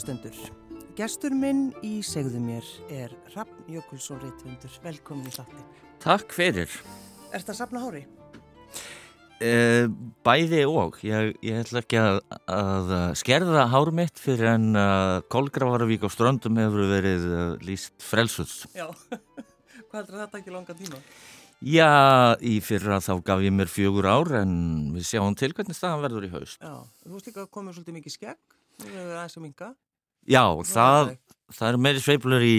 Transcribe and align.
Kærulustendur, 0.00 0.36
gestur 0.96 1.34
minn 1.36 1.74
í 1.84 1.98
segðu 2.00 2.38
mér 2.40 2.64
er 2.88 3.10
Raffn 3.34 3.66
Jökulsson 3.68 4.16
Rittvundur. 4.22 4.72
Velkomin 4.80 5.26
í 5.28 5.32
þáttin. 5.34 5.66
Takk 6.00 6.32
fyrir. 6.32 6.72
Er 7.28 7.42
þetta 7.42 7.56
safna 7.58 7.82
hári? 7.82 8.00
Uh, 9.44 9.90
bæði 10.24 10.62
og. 10.70 10.96
Ég, 11.04 11.34
ég 11.44 11.60
ætla 11.60 11.82
ekki 11.82 11.98
að, 12.00 12.20
að 12.48 12.94
skerða 13.20 13.66
hár 13.74 13.90
mitt 13.98 14.22
fyrir 14.22 14.54
en 14.54 14.70
uh, 14.72 15.18
Kolgravarvík 15.28 16.06
á 16.06 16.10
ströndum 16.14 16.56
hefur 16.62 16.88
verið 16.94 17.28
uh, 17.28 17.42
líst 17.60 17.92
frelsus. 18.00 18.62
Já, 18.72 18.88
hvað 19.90 19.98
heldur 19.98 20.22
þetta 20.22 20.40
ekki 20.40 20.56
langa 20.56 20.78
tíma? 20.80 21.02
Já, 21.60 21.90
í 22.40 22.56
fyrra 22.64 23.02
þá 23.04 23.12
gaf 23.28 23.44
ég 23.44 23.52
mér 23.52 23.68
fjögur 23.68 24.08
ár 24.08 24.32
en 24.40 24.56
við 24.96 25.10
sjáum 25.12 25.36
til 25.36 25.52
hvernig 25.52 25.76
staðan 25.76 26.08
verður 26.08 26.30
í 26.30 26.32
haust. 26.38 26.56
Já, 26.56 26.88
þú 27.04 27.18
veist 27.18 27.30
líka 27.34 27.44
að 27.44 27.52
komið 27.58 27.78
svolítið 27.82 28.00
mikið 28.00 28.16
skegg, 28.16 28.58
þú 28.80 28.96
hefur 28.96 29.16
aðeins 29.18 29.36
að 29.36 29.48
minga. 29.50 29.72
Já, 30.28 30.44
það, 30.68 31.14
það 31.56 31.68
er 31.70 31.80
meiri 31.86 32.02
sveiflur 32.04 32.44
í 32.44 32.56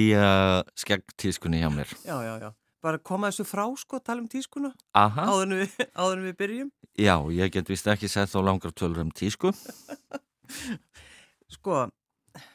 skeggtískunni 0.82 1.62
hjá 1.62 1.70
mér. 1.74 1.94
Já, 2.06 2.18
já, 2.26 2.34
já. 2.42 2.50
Bara 2.82 2.98
koma 2.98 3.30
þessu 3.30 3.46
frá 3.46 3.68
sko, 3.78 4.00
tala 4.02 4.24
um 4.24 4.30
tískuna 4.30 4.72
Aha. 4.98 5.28
áður 5.30 5.44
en 5.46 5.58
við, 5.60 5.76
áður 6.02 6.16
en 6.18 6.26
við 6.26 6.38
byrjum. 6.40 6.72
Já, 6.98 7.16
ég 7.38 7.54
get 7.54 7.70
vist 7.70 7.90
ekki 7.92 8.10
sett 8.10 8.34
á 8.34 8.42
langar 8.42 8.74
tölur 8.74 9.04
um 9.06 9.12
tísku. 9.14 9.54
Sko, 11.52 11.86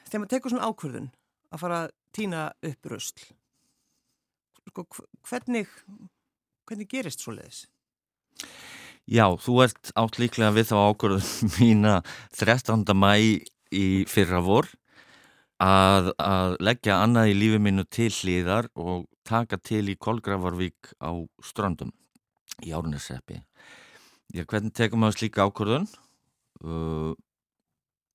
þegar 0.08 0.22
maður 0.22 0.32
tekur 0.32 0.52
svona 0.52 0.68
ákvörðun 0.70 1.08
að 1.52 1.60
fara 1.62 1.78
að 1.84 1.90
týna 2.16 2.42
upp 2.64 2.88
rösl, 2.90 3.26
sko, 4.70 4.84
hvernig, 5.28 5.68
hvernig 6.68 6.88
gerist 6.90 7.24
svo 7.24 7.34
leiðis? 7.36 7.66
Já, 9.06 9.28
þú 9.38 9.60
ert 9.66 9.92
átt 10.00 10.18
líklega 10.18 10.54
við 10.56 10.70
þá 10.72 10.76
ákvörðun 10.80 11.28
mína 11.60 11.98
13. 12.40 12.82
mæ 12.96 13.12
í 13.76 13.86
fyrra 14.10 14.40
vor 14.44 14.68
að, 15.62 16.10
að 16.20 16.56
leggja 16.60 17.00
annað 17.02 17.32
í 17.32 17.36
lífi 17.40 17.60
mínu 17.62 17.84
til 17.88 18.10
hlýðar 18.12 18.68
og 18.76 19.06
taka 19.26 19.58
til 19.58 19.86
í 19.90 19.96
Kolgravarvík 19.96 20.92
á 21.00 21.10
strandum 21.42 21.92
í 22.64 22.72
Árneseppi. 22.76 23.40
Já, 24.34 24.44
hvernig 24.44 24.74
tekum 24.76 25.04
maður 25.04 25.20
slíka 25.20 25.46
ákvörðun? 25.46 25.86
Uh, 26.64 27.14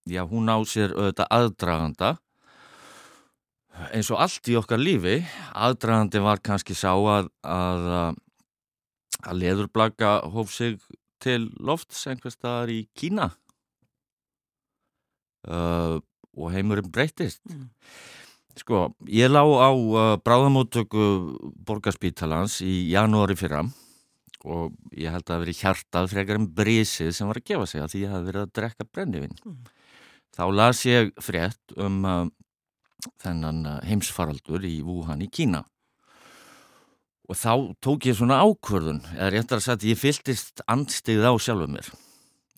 já, 0.10 0.24
hún 0.28 0.50
á 0.50 0.58
sér 0.66 0.94
auðvitað 0.96 1.32
aðdraganda 1.38 2.12
eins 3.96 4.10
og 4.12 4.20
allt 4.22 4.50
í 4.52 4.58
okkar 4.60 4.82
lífi. 4.82 5.22
Aðdragandi 5.56 6.22
var 6.22 6.42
kannski 6.44 6.76
sá 6.78 6.92
að, 6.94 7.30
að, 7.48 7.88
að 9.22 9.40
leðurblaka 9.42 10.18
hóf 10.34 10.52
sig 10.54 10.82
til 11.22 11.50
lofts 11.62 12.08
einhver 12.10 12.34
staðar 12.34 12.72
í 12.74 12.80
Kína 12.98 13.30
uh, 15.48 16.02
og 16.38 16.52
heimurinn 16.54 16.92
breytist. 16.92 17.42
Mm. 17.50 17.70
Sko, 18.60 18.90
ég 19.08 19.32
lá 19.32 19.42
á 19.42 19.72
uh, 19.72 20.18
bráðamóttöku 20.20 21.06
borgarspítalans 21.66 22.60
í 22.66 22.92
janúari 22.92 23.38
fyrra 23.40 23.64
og 24.42 24.74
ég 24.98 25.14
held 25.14 25.24
að 25.24 25.32
það 25.32 25.44
veri 25.46 25.58
hjartað 25.60 26.10
frekar 26.12 26.40
en 26.40 26.50
brísið 26.58 27.12
sem 27.16 27.30
var 27.30 27.40
að 27.40 27.48
gefa 27.52 27.68
sig 27.70 27.84
að 27.84 27.94
því 27.94 28.02
ég 28.02 28.14
hafði 28.14 28.30
verið 28.32 28.44
að 28.44 28.54
drekka 28.58 28.88
brennivinn. 28.90 29.36
Mm. 29.46 29.60
Þá 30.36 30.44
las 30.58 30.86
ég 30.88 31.12
frétt 31.22 31.76
um 31.78 32.00
uh, 32.08 32.24
þennan 33.22 33.66
uh, 33.68 33.78
heimsfaraldur 33.88 34.66
í 34.68 34.80
Wuhan 34.86 35.24
í 35.24 35.30
Kína 35.32 35.64
og 37.32 37.38
þá 37.40 37.54
tók 37.80 38.10
ég 38.10 38.18
svona 38.18 38.42
ákvörðun, 38.44 39.06
eða 39.16 39.30
réttar 39.32 39.62
að 39.62 39.68
sagt 39.70 39.86
ég 39.88 40.00
fylltist 40.00 40.64
andstigð 40.68 41.24
á 41.24 41.34
sjálfuð 41.40 41.76
mér 41.78 41.92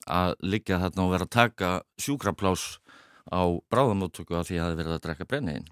að 0.09 0.33
liggja 0.41 0.79
þarna 0.81 1.03
og 1.05 1.11
vera 1.13 1.27
að 1.27 1.35
taka 1.35 1.69
sjúkraplás 2.01 2.63
á 3.33 3.43
bráðamóttöku 3.73 4.37
að 4.37 4.47
því 4.47 4.53
að 4.53 4.57
ég 4.57 4.63
hafði 4.65 4.79
verið 4.81 4.95
að 4.95 5.03
drekka 5.07 5.27
brenniðin. 5.29 5.67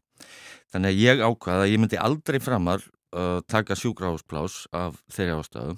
Þannig 0.72 0.92
að 0.92 1.02
ég 1.02 1.24
ákvaði 1.28 1.64
að 1.64 1.72
ég 1.72 1.82
myndi 1.84 2.02
aldrei 2.02 2.40
framar 2.42 2.84
uh, 3.14 3.40
taka 3.52 3.78
sjúkrahúsplás 3.78 4.66
af 4.76 5.00
þeirri 5.12 5.38
ástöðu 5.38 5.78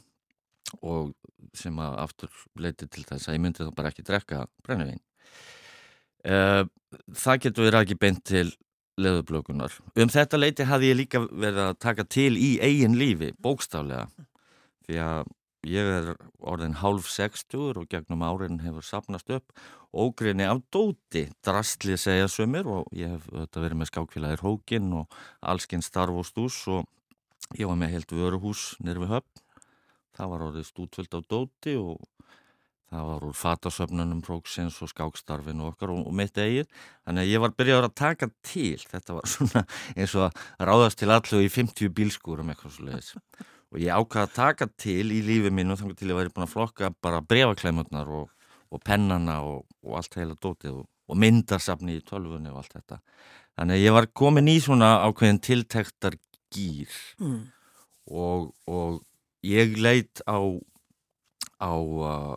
og 0.82 1.14
sem 1.58 1.78
að 1.82 1.98
aftur 2.02 2.44
leiti 2.58 2.88
til 2.88 3.04
þess 3.06 3.28
að 3.28 3.38
ég 3.38 3.44
myndi 3.44 3.66
þá 3.66 3.74
bara 3.78 3.92
ekki 3.92 4.06
drekka 4.08 4.46
brenniðin. 4.66 5.02
Uh, 6.24 6.64
það 7.20 7.42
getur 7.48 7.68
verið 7.68 7.82
ekki 7.84 8.00
beint 8.00 8.24
til 8.26 8.48
leðublökunar. 9.02 9.74
Um 9.98 10.12
þetta 10.14 10.40
leiti 10.40 10.68
hafði 10.70 10.92
ég 10.92 11.00
líka 11.00 11.24
verið 11.26 11.64
að 11.66 11.80
taka 11.82 12.06
til 12.06 12.34
í 12.38 12.52
eigin 12.62 12.98
lífi, 13.00 13.32
bókstaflega, 13.42 14.06
því 14.86 15.00
að 15.02 15.32
ég 15.68 15.90
er 15.98 16.10
orðin 16.44 16.78
hálf 16.82 17.08
60 17.12 17.80
og 17.80 17.88
gegnum 17.92 18.24
árin 18.26 18.62
hefur 18.64 18.84
sapnast 18.86 19.32
upp. 19.32 19.54
Ógrinni 19.94 20.46
af 20.50 20.64
dóti, 20.74 21.28
drastlið 21.46 22.00
segja 22.02 22.30
sömur 22.32 22.70
og 22.80 22.98
ég 22.98 23.14
hef 23.14 23.56
verið 23.56 23.80
með 23.80 23.92
skákfélagir 23.92 24.44
hókin 24.44 24.92
og 25.00 25.20
allskinn 25.42 25.86
starf 25.86 26.16
og 26.18 26.28
stús 26.28 26.58
og 26.68 26.88
ég 27.60 27.70
var 27.70 27.78
með 27.80 27.96
helt 27.98 28.16
vöruhús 28.16 28.74
nýrfi 28.84 29.10
höfn, 29.12 29.44
það 30.18 30.34
var 30.34 30.48
orðið 30.48 30.68
stútvöld 30.70 31.16
á 31.16 31.20
dóti 31.22 31.78
og 31.78 32.02
það 32.94 33.08
var 33.10 33.26
úr 33.28 33.38
fatasöfnunum 33.38 34.22
próksins 34.26 34.76
og 34.86 34.92
skákstarfinu 34.92 35.72
okkar 35.72 35.94
og, 35.94 36.04
og 36.10 36.14
mitt 36.14 36.38
eigið. 36.38 36.68
Þannig 37.08 37.24
að 37.24 37.32
ég 37.32 37.42
var 37.42 37.56
byrjað 37.58 37.88
að 37.88 37.96
taka 37.98 38.30
til. 38.46 38.78
Þetta 38.92 39.18
var 39.18 39.32
svona 39.34 39.66
eins 39.96 40.14
og 40.18 40.28
að 40.28 40.68
ráðast 40.70 41.02
til 41.02 41.10
allu 41.14 41.42
í 41.42 41.50
50 41.54 41.94
bílskúrum 41.98 42.54
eitthvað 42.54 42.76
svo 42.78 42.90
leiðis 42.90 43.16
og 43.74 43.82
ég 43.82 43.90
ákvaði 43.94 44.28
að 44.28 44.36
taka 44.38 44.70
til 44.80 45.08
í 45.12 45.22
lífið 45.26 45.56
mínu 45.58 45.78
þannig 45.80 46.00
til 46.00 46.12
ég 46.12 46.20
væri 46.20 46.34
búin 46.34 46.46
að 46.46 46.54
flokka 46.54 46.92
bara 47.04 47.24
brevaklemurnar 47.26 48.12
og, 48.22 48.30
og 48.70 48.84
pennana 48.86 49.40
og, 49.48 49.66
og 49.84 49.98
allt 50.00 50.20
heila 50.20 50.38
dótið 50.38 50.84
og 50.84 51.20
myndarsafni 51.20 51.98
í 51.98 52.06
tölfunni 52.06 52.54
og 52.54 52.62
allt 52.62 52.78
þetta. 52.78 53.02
Þannig 53.58 53.80
að 53.80 53.84
ég 53.84 53.98
var 53.98 54.10
komin 54.22 54.50
í 54.50 54.60
svona 54.64 54.94
ákveðin 55.08 55.42
tiltektar 55.44 56.18
gýr 56.54 56.94
mm. 57.20 57.42
og 58.14 59.02
ég 59.46 59.76
leitt 59.82 60.24
á 60.30 60.38
á 61.64 61.74
uh, 61.74 62.34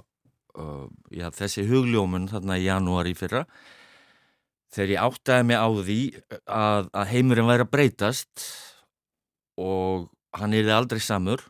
Uh, 0.57 0.89
já, 1.13 1.29
þessi 1.37 1.67
hugljómun 1.69 2.31
þarna 2.31 2.57
í 2.57 2.65
janúar 2.65 3.09
í 3.11 3.13
fyrra. 3.17 3.43
Þegar 4.73 4.93
ég 4.95 5.03
áttaði 5.05 5.47
mig 5.51 5.61
á 5.61 5.69
því 5.69 5.99
að, 6.49 6.89
að 6.97 7.11
heimurinn 7.13 7.51
væri 7.51 7.67
að 7.67 7.73
breytast 7.75 8.47
og 9.61 10.07
hann 10.37 10.57
erði 10.57 10.75
aldrei 10.75 11.01
samur 11.03 11.43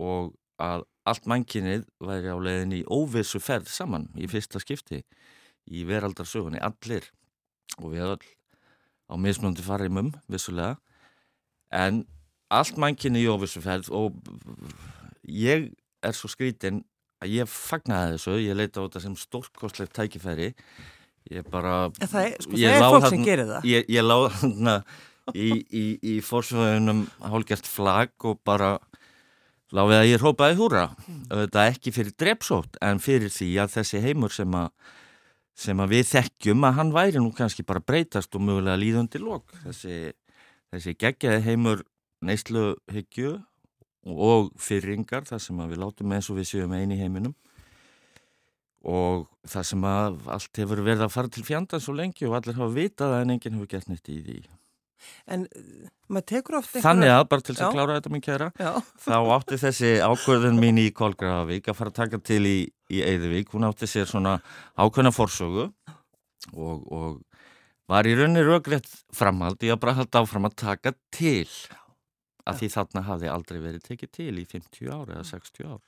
og 0.00 0.34
að 0.60 0.84
allt 1.08 1.26
mannkinnið 1.30 1.86
væri 2.04 2.32
á 2.32 2.36
leiðin 2.36 2.76
í 2.76 2.82
óvissu 2.84 3.40
ferð 3.42 3.70
saman 3.72 4.08
í 4.20 4.28
fyrsta 4.30 4.60
skipti 4.62 5.00
í 5.70 5.84
veraldarsögunni, 5.88 6.60
allir 6.60 7.06
og 7.78 7.92
við 7.94 8.04
all 8.04 8.20
á 9.10 9.14
mismundi 9.18 9.64
farimum, 9.64 10.12
vissulega. 10.30 10.76
En 11.74 12.04
allt 12.50 12.78
mannkinnið 12.80 13.26
í 13.26 13.30
óvissu 13.30 13.62
ferð 13.64 13.90
og 13.94 14.16
ég 15.26 15.70
er 16.04 16.16
svo 16.16 16.30
skrítinn 16.30 16.82
að 17.20 17.36
ég 17.40 17.50
fagnaði 17.50 18.16
þessu, 18.16 18.38
ég 18.40 18.56
leita 18.56 18.80
á 18.80 18.84
þetta 18.86 19.04
sem 19.04 19.16
stórkostlegt 19.18 19.94
tækifæri. 19.96 20.54
Ég 21.30 21.46
bara 21.52 21.90
það 22.00 22.22
er, 22.24 22.36
sko, 22.40 22.56
það 22.56 22.74
er 22.74 22.86
fólk 22.86 23.08
sem 23.12 23.24
gerir 23.26 23.48
það. 23.50 23.66
ég, 23.68 23.90
ég 23.92 24.06
láði 24.06 24.30
þarna 24.38 24.76
í, 25.34 25.50
í, 25.70 25.84
í 26.02 26.14
fórsvöðunum 26.24 27.04
hálgjast 27.22 27.68
flag 27.68 28.12
og 28.26 28.40
bara 28.46 28.78
láfið 29.74 29.98
að 29.98 30.08
ég 30.10 30.22
hrópaði 30.22 30.58
húra 30.58 30.86
þetta 31.28 31.66
ekki 31.70 31.92
fyrir 31.94 32.16
drepsótt 32.18 32.80
en 32.82 33.02
fyrir 33.02 33.30
því 33.30 33.52
að 33.62 33.76
þessi 33.76 34.02
heimur 34.02 34.34
sem 34.34 34.56
að 34.58 34.72
sem 35.60 35.80
að 35.82 35.92
við 35.92 36.06
þekkjum 36.14 36.64
að 36.64 36.76
hann 36.78 36.90
væri 36.94 37.20
nú 37.20 37.34
kannski 37.36 37.66
bara 37.68 37.82
breytast 37.84 38.34
og 38.34 38.42
mögulega 38.46 38.80
líðundi 38.80 39.20
lók 39.20 39.52
þessi, 39.66 40.14
þessi 40.72 40.96
geggjaði 40.96 41.44
heimur 41.50 41.84
neysluhyggju 42.24 43.36
og 44.08 44.50
fyrringar 44.60 45.26
þar 45.28 45.42
sem 45.42 45.60
við 45.68 45.82
látum 45.82 46.14
eins 46.16 46.30
og 46.32 46.40
við 46.40 46.50
séum 46.52 46.72
eini 46.76 46.98
heiminum. 47.00 47.34
Og 48.80 49.26
það 49.44 49.66
sem 49.68 49.84
að 49.84 50.22
allt 50.36 50.62
hefur 50.62 50.80
verið 50.84 51.04
að 51.04 51.12
fara 51.12 51.32
til 51.32 51.44
fjanda 51.44 51.80
svo 51.80 51.92
lengi 51.98 52.28
og 52.28 52.38
allir 52.38 52.56
hafa 52.56 52.72
vitað 52.72 53.18
en 53.18 53.34
enginn 53.36 53.58
hefur 53.58 53.68
gert 53.74 53.90
neitt 53.92 54.08
í 54.08 54.22
því 54.24 54.38
En 55.30 55.46
maður 56.10 56.26
tekur 56.32 56.58
ofta 56.60 56.82
Þannig 56.84 57.12
að, 57.14 57.22
bara 57.32 57.46
til 57.46 57.54
þess 57.54 57.66
að 57.66 57.76
klára 57.76 57.96
þetta 57.98 58.12
mín 58.14 58.24
kæra 58.24 58.50
Já. 58.60 58.72
þá 59.06 59.16
átti 59.36 59.60
þessi 59.64 59.92
ákvörðun 60.04 60.60
mín 60.62 60.82
í 60.82 60.86
Kolgravík 60.96 61.70
að 61.70 61.80
fara 61.80 61.94
að 61.94 61.98
taka 62.02 62.22
til 62.30 62.42
í, 62.48 62.58
í 62.90 63.02
Eidvík, 63.06 63.52
hún 63.54 63.68
átti 63.68 63.88
sér 63.90 64.08
svona 64.10 64.38
ákvörna 64.76 65.12
forsögu 65.14 65.68
og, 66.52 66.86
og 66.90 67.20
var 67.90 68.06
í 68.06 68.14
rauninni 68.14 68.42
röggrétt 68.46 68.88
framhald 69.16 69.62
í 69.66 69.70
að 69.72 69.80
bara 69.82 69.96
halda 69.98 70.22
áfram 70.22 70.46
að 70.46 70.58
taka 70.62 70.94
til 71.14 71.48
að 72.48 72.60
því 72.60 72.68
þarna 72.74 73.04
hafði 73.06 73.30
aldrei 73.30 73.58
verið 73.62 73.86
tekið 73.86 74.12
til 74.16 74.32
í 74.38 74.46
50 74.48 74.92
ár 74.94 75.10
eða 75.14 75.26
60 75.28 75.66
ár. 75.66 75.82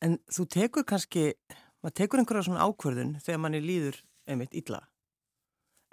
En 0.00 0.16
þú 0.32 0.46
tekur 0.54 0.86
kannski, 0.88 1.24
maður 1.84 1.96
tekur 2.00 2.22
einhverja 2.22 2.46
svona 2.48 2.66
ákverðun 2.68 3.16
þegar 3.24 3.42
manni 3.44 3.60
líður 3.64 4.00
einmitt 4.28 4.56
illa. 4.56 4.84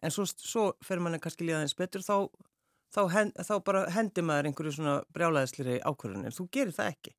En 0.05 0.13
svo, 0.13 0.27
svo 0.29 0.67
fer 0.85 1.01
manni 1.01 1.19
kannski 1.21 1.47
líða 1.47 1.63
þess 1.65 1.77
betur, 1.79 2.03
þá, 2.05 2.17
þá, 2.93 3.01
hend, 3.15 3.37
þá 3.47 3.55
bara 3.65 3.85
hendir 3.95 4.25
maður 4.27 4.51
einhverju 4.51 4.75
svona 4.77 4.97
brjálæðisleiri 5.15 5.79
ákverðun, 5.81 6.27
en 6.29 6.35
þú 6.35 6.49
gerir 6.53 6.75
það 6.75 6.91
ekki. 6.93 7.15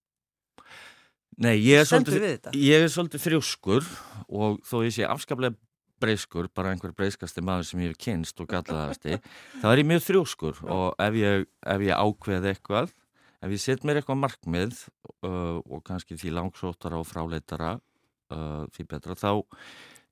Nei, 1.38 1.54
ég 1.62 1.82
er, 1.82 1.86
svolítið, 1.86 2.52
ég 2.58 2.84
er 2.84 2.90
svolítið 2.90 3.22
frjóskur 3.22 3.88
og 4.26 4.58
þó 4.66 4.80
ég 4.82 4.94
sé 4.96 5.04
afskaplega 5.06 5.54
breyskur, 6.02 6.48
bara 6.54 6.72
einhver 6.75 6.94
breyskasti 6.94 7.42
maður 7.42 7.66
sem 7.69 7.82
ég 7.82 7.92
hef 7.92 8.00
kynst 8.02 8.42
og 8.42 8.48
gallaðasti, 8.50 9.19
þá 9.62 9.66
er 9.70 9.82
ég 9.82 9.88
mjög 9.90 10.04
þrjóskur 10.06 10.62
og 10.66 11.02
ef 11.02 11.19
ég, 11.19 11.46
ef 11.75 11.84
ég 11.86 11.98
ákveð 12.06 12.48
eitthvað, 12.52 12.94
ef 13.42 13.54
ég 13.54 13.62
set 13.62 13.86
mér 13.86 14.00
eitthvað 14.00 14.20
markmið 14.22 14.78
uh, 15.26 15.58
og 15.62 15.82
kannski 15.86 16.19
því 16.19 16.34
langsóttara 16.38 16.98
og 17.02 17.06
fráleitara 17.06 17.76
uh, 17.78 18.64
því 18.75 18.88
betra, 18.94 19.19
þá, 19.19 19.42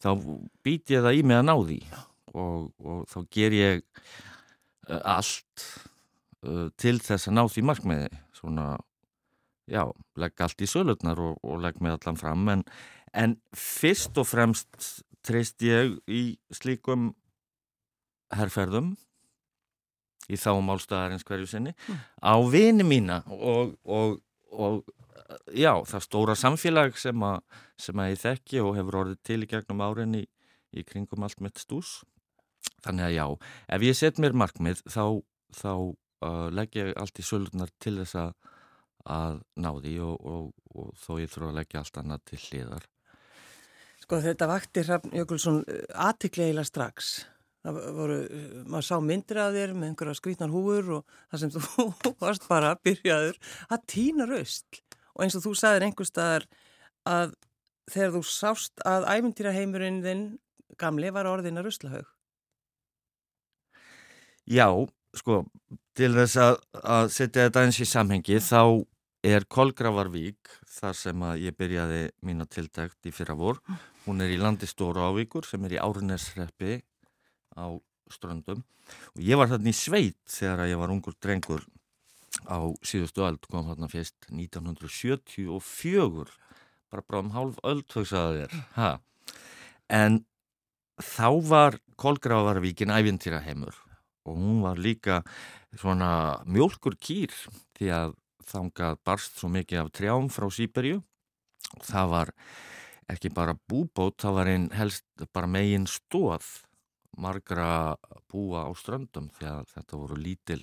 þá 0.03 0.11
být 0.67 0.95
ég 0.95 1.07
það 1.07 1.21
í 1.21 1.27
mig 1.27 1.39
að 1.41 1.49
ná 1.51 1.55
því 1.59 1.81
og, 2.37 2.71
og 2.81 3.05
þá 3.11 3.19
ger 3.33 3.57
ég 3.57 3.85
uh, 4.91 5.01
allt 5.17 5.67
uh, 6.47 6.69
til 6.79 6.99
þess 7.03 7.31
að 7.31 7.39
ná 7.39 7.45
því 7.53 7.67
markmiði, 7.71 8.11
svona 8.37 8.75
já, 9.71 9.83
legg 10.21 10.45
allt 10.45 10.63
í 10.63 10.71
sölutnar 10.71 11.21
og, 11.23 11.39
og 11.43 11.61
legg 11.65 11.81
mig 11.83 11.97
allan 11.97 12.21
fram. 12.21 12.47
En, 12.53 12.65
en 13.17 13.37
fyrst 13.57 14.19
og 14.21 14.29
fremst 14.29 15.03
treyst 15.27 15.63
ég 15.67 15.97
í 16.07 16.37
slíkum 16.55 17.11
herrferðum 18.35 18.95
í 20.31 20.39
þá 20.39 20.53
málstæðarins 20.65 21.27
hverju 21.27 21.49
sinni 21.51 21.73
mm. 21.75 21.99
á 22.23 22.35
vini 22.51 22.87
mína 22.87 23.21
og, 23.31 23.77
og, 23.87 24.19
og 24.51 24.81
já, 25.55 25.73
það 25.87 26.05
stóra 26.07 26.37
samfélag 26.39 26.99
sem, 26.99 27.23
a, 27.23 27.39
sem 27.79 28.03
að 28.03 28.13
ég 28.13 28.23
þekki 28.23 28.63
og 28.65 28.75
hefur 28.79 29.01
orðið 29.03 29.23
til 29.27 29.41
í 29.43 29.51
gegnum 29.51 29.85
árin 29.87 30.19
í, 30.19 30.25
í 30.75 30.87
kringum 30.87 31.27
allt 31.27 31.43
mitt 31.45 31.63
stús 31.63 32.01
þannig 32.85 33.09
að 33.09 33.17
já, 33.17 33.27
ef 33.77 33.87
ég 33.87 33.99
set 33.99 34.21
mér 34.23 34.37
markmið 34.37 34.83
þá, 34.87 35.05
þá 35.57 35.73
uh, 35.73 36.47
legg 36.55 36.77
ég 36.79 36.93
allt 37.01 37.19
í 37.21 37.27
sölutnar 37.27 37.73
til 37.83 37.99
þess 38.01 38.21
að 38.27 38.37
að 39.07 39.41
ná 39.63 39.71
því 39.79 39.95
og, 40.03 40.27
og, 40.27 40.51
og 40.75 40.93
þó 40.99 41.11
ég 41.23 41.31
þurfa 41.31 41.51
að 41.53 41.59
leggja 41.61 41.83
allt 41.83 42.01
annað 42.01 42.25
til 42.31 42.41
hliðar. 42.43 42.87
Sko 44.03 44.21
þetta 44.23 44.49
vakti 44.51 44.85
Hrafn 44.87 45.15
Jökulsson 45.17 45.63
eh, 45.71 45.85
aðtikleila 46.07 46.65
strax. 46.67 47.13
Það 47.67 47.79
voru, 47.97 48.19
eh, 48.27 48.57
maður 48.67 48.89
sá 48.89 48.97
myndir 49.03 49.41
af 49.43 49.55
þér 49.57 49.75
með 49.75 49.91
einhverja 49.91 50.19
skrítnar 50.19 50.55
húur 50.55 50.93
og 50.99 51.17
það 51.31 51.43
sem 51.45 51.55
þú 51.57 51.87
varst 52.23 52.49
bara 52.51 52.75
byrjaður 52.87 53.41
að 53.71 53.87
týna 53.95 54.29
raust. 54.31 54.83
Og 55.17 55.27
eins 55.27 55.39
og 55.39 55.47
þú 55.47 55.55
sagðir 55.59 55.89
einhver 55.89 56.09
staðar 56.09 56.49
að 57.07 57.39
þegar 57.91 58.17
þú 58.19 58.23
sást 58.27 58.87
að 58.87 59.09
æfintýraheimurinn 59.15 60.03
þinn 60.05 60.27
gamli 60.79 61.13
var 61.15 61.31
orðin 61.31 61.63
að 61.63 61.71
raustlahaug. 61.71 62.16
Já, 64.47 64.69
sko, 65.19 65.41
til 65.99 66.13
þess 66.15 66.39
að, 66.39 66.61
að 66.83 67.09
setja 67.15 67.47
þetta 67.49 67.65
eins 67.67 67.81
í 67.83 67.87
samhengi 67.89 68.39
þá 68.45 68.61
er 69.27 69.47
Kolgravarvík 69.51 70.53
þar 70.71 70.95
sem 70.95 71.23
að 71.27 71.41
ég 71.49 71.57
byrjaði 71.59 72.03
mína 72.27 72.47
tildækt 72.47 73.09
í 73.09 73.15
fyrra 73.15 73.35
vor. 73.39 73.59
Hún 74.05 74.23
er 74.23 74.31
í 74.31 74.39
landi 74.39 74.69
Stóru 74.71 75.03
Ávíkur 75.03 75.49
sem 75.49 75.65
er 75.67 75.75
í 75.75 75.81
Árnesreppi 75.83 76.79
á 77.59 77.75
ströndum 78.13 78.63
og 79.17 79.25
ég 79.25 79.39
var 79.41 79.51
þarna 79.51 79.73
í 79.73 79.75
sveit 79.75 80.21
þegar 80.31 80.69
ég 80.71 80.79
var 80.79 80.93
ungur 80.95 81.17
drengur 81.19 81.65
á 82.47 82.59
síðustu 82.87 83.25
öll, 83.27 83.41
kom 83.51 83.67
þarna 83.67 83.89
fyrst 83.91 84.29
1974 84.31 86.29
bara 86.93 87.03
bráðum 87.03 87.33
hálf 87.35 87.59
öll 87.67 87.83
högsaði 87.83 88.45
þér 88.45 88.55
ha. 88.77 88.93
en 89.91 90.23
þá 91.03 91.31
var 91.49 91.81
Kolgravarvíkin 91.99 92.95
ævintýra 92.95 93.41
heimur 93.43 93.75
og 94.27 94.37
hún 94.37 94.63
var 94.65 94.81
líka 94.81 95.23
svona 95.79 96.43
mjölkur 96.45 96.99
kýr 96.99 97.35
því 97.79 97.91
að 97.95 98.15
þangað 98.47 98.99
barst 99.07 99.39
svo 99.41 99.51
mikið 99.51 99.83
af 99.83 99.93
trjám 99.95 100.31
frá 100.31 100.47
Sýberju. 100.53 101.03
Það 101.83 102.11
var 102.13 102.33
ekki 103.11 103.31
bara 103.35 103.57
búbót, 103.71 104.19
það 104.23 104.39
var 104.39 104.51
einn 104.51 104.71
helst 104.75 105.27
bara 105.35 105.51
megin 105.51 105.87
stóð 105.91 106.47
margra 107.17 107.97
búa 108.31 108.67
á 108.69 108.71
ströndum 108.77 109.31
því 109.39 109.49
að 109.51 109.71
þetta 109.75 110.01
voru 110.01 110.19
lítil, 110.21 110.63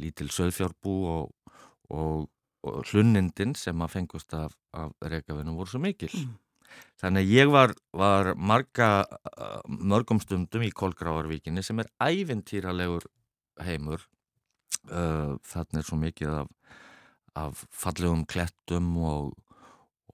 lítil 0.00 0.30
söðfjárbú 0.32 0.94
og, 1.10 1.52
og, 1.92 2.30
og 2.64 2.80
hlunnindin 2.90 3.54
sem 3.58 3.84
að 3.84 3.98
fengust 3.98 4.34
af, 4.38 4.56
af 4.72 4.94
reykjavinu 5.02 5.58
voru 5.58 5.74
svo 5.74 5.82
mikil. 5.84 6.12
Mm. 6.14 6.43
Þannig 7.02 7.24
að 7.26 7.32
ég 7.34 7.50
var, 7.52 7.74
var 7.92 8.32
marga, 8.38 8.88
mörgum 9.68 10.20
stundum 10.22 10.62
í 10.64 10.72
Kolgráarvíkinni 10.72 11.62
sem 11.66 11.82
er 11.82 11.90
ævintýralegur 12.00 13.04
heimur. 13.66 14.06
Þannig 14.88 15.80
er 15.80 15.86
svo 15.86 15.98
mikið 16.00 16.38
af 16.38 16.52
af 17.34 17.64
fallegum 17.74 18.24
klettum 18.26 18.94
og, 19.02 19.34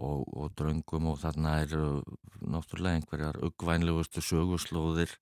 og, 0.00 0.24
og 0.36 0.52
dröngum 0.56 1.10
og 1.12 1.20
þarna 1.20 1.60
eru 1.66 2.00
náttúrulega 2.40 3.00
einhverjar 3.00 3.40
uggvænlegustu 3.44 4.24
söguslóðir 4.24 5.12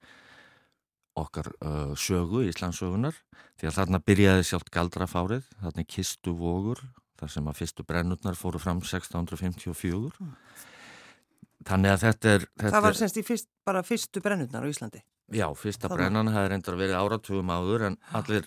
okkar 1.19 1.51
uh, 1.67 1.95
sögu, 1.99 2.45
Íslandsögunar 2.47 3.17
því 3.59 3.71
að 3.71 3.79
þarna 3.81 4.03
byrjaði 4.07 4.47
sjálft 4.47 4.71
galdrafárið 4.75 5.49
þarna 5.59 5.87
kistu 5.91 6.35
vogur 6.39 6.85
þar 7.19 7.35
sem 7.35 7.51
að 7.51 7.59
fyrstu 7.59 7.87
brennurnar 7.87 8.39
fóru 8.39 8.63
fram 8.63 8.85
1654 8.85 10.15
mm. 10.23 10.37
Þannig 11.67 11.95
að 11.95 12.03
þetta 12.07 12.35
er 12.35 12.49
þetta 12.49 12.75
Það 12.75 12.85
var 12.87 12.99
semst 13.03 13.21
í 13.21 13.25
fyrst, 13.27 13.49
bara 13.67 13.85
fyrstu 13.87 14.23
brennurnar 14.25 14.67
á 14.67 14.71
Íslandi 14.71 15.03
Já, 15.29 15.45
fyrsta 15.53 15.91
brennan 15.93 16.31
hefði 16.33 16.49
reyndar 16.55 16.77
verið 16.81 16.97
áratugum 16.97 17.51
áður 17.53 17.83
en 17.91 17.97
allir, 18.17 18.47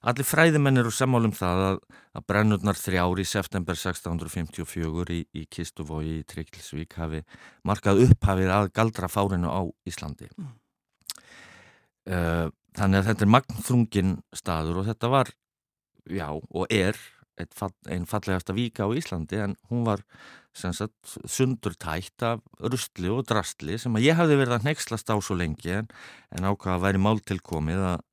allir 0.00 0.24
fræðimenn 0.24 0.80
eru 0.80 0.92
sammálum 0.94 1.34
það 1.36 1.64
að, 1.66 1.80
að 2.16 2.24
brennurnar 2.32 2.78
þrjári 2.80 3.26
í 3.26 3.28
september 3.28 3.76
1654 3.76 5.12
í, 5.12 5.18
í 5.36 5.42
Kistuvói 5.52 6.06
í 6.14 6.22
Tryggilsvík 6.32 6.96
hafi 6.96 7.20
markað 7.68 8.06
upphafið 8.06 8.54
að 8.54 8.70
galdra 8.72 9.12
fárinu 9.12 9.52
á 9.52 9.60
Íslandi. 9.84 10.30
Mm. 10.40 10.54
Uh, 12.08 12.48
þannig 12.80 13.02
að 13.02 13.10
þetta 13.10 13.26
er 13.26 13.32
magnþrungin 13.36 14.16
staður 14.32 14.80
og 14.80 14.88
þetta 14.88 15.12
var, 15.12 15.34
já, 16.08 16.30
og 16.32 16.72
er 16.72 16.96
einn 17.40 18.06
fallegasta 18.08 18.54
vika 18.56 18.86
á 18.86 18.90
Íslandi 18.92 19.40
en 19.40 19.56
hún 19.70 19.84
var 19.86 20.02
sagt, 20.52 21.14
sundurtætt 21.24 22.22
af 22.22 22.42
rustli 22.60 23.08
og 23.08 23.24
drastli 23.28 23.78
sem 23.80 23.94
að 23.96 24.06
ég 24.10 24.18
hafði 24.18 24.38
verið 24.40 24.58
að 24.58 24.68
nexlast 24.68 25.08
á 25.08 25.16
svo 25.16 25.36
lengi 25.38 25.72
en, 25.78 25.88
en 26.30 26.48
ákvaða 26.48 26.76
að 26.76 26.84
væri 26.86 27.02
mál 27.02 27.20
tilkomið 27.24 27.84
að, 27.92 28.04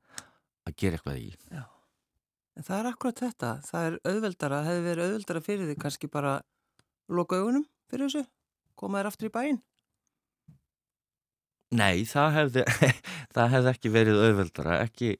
að 0.69 0.77
gera 0.79 0.99
eitthvað 0.99 1.19
í. 1.19 1.29
Já, 1.51 1.63
en 2.55 2.67
það 2.67 2.79
er 2.79 2.91
akkurat 2.93 3.23
þetta. 3.25 3.53
Það 3.67 3.87
er 3.89 3.97
auðveldara, 4.13 4.61
hefði 4.67 4.85
verið 4.87 5.07
auðveldara 5.07 5.45
fyrir 5.45 5.69
því 5.69 5.79
kannski 5.83 6.11
bara 6.11 6.35
loka 7.09 7.39
augunum 7.39 7.65
fyrir 7.89 8.07
þessu, 8.07 8.25
koma 8.79 9.01
þér 9.01 9.11
aftur 9.11 9.29
í 9.29 9.35
bæin. 9.35 9.63
Nei, 11.75 12.05
það 12.09 12.29
hefði, 12.33 12.61
það 13.35 13.51
hefði 13.55 13.73
ekki 13.73 13.91
verið 13.93 14.23
auðveldara, 14.23 14.79
ekki, 14.87 15.11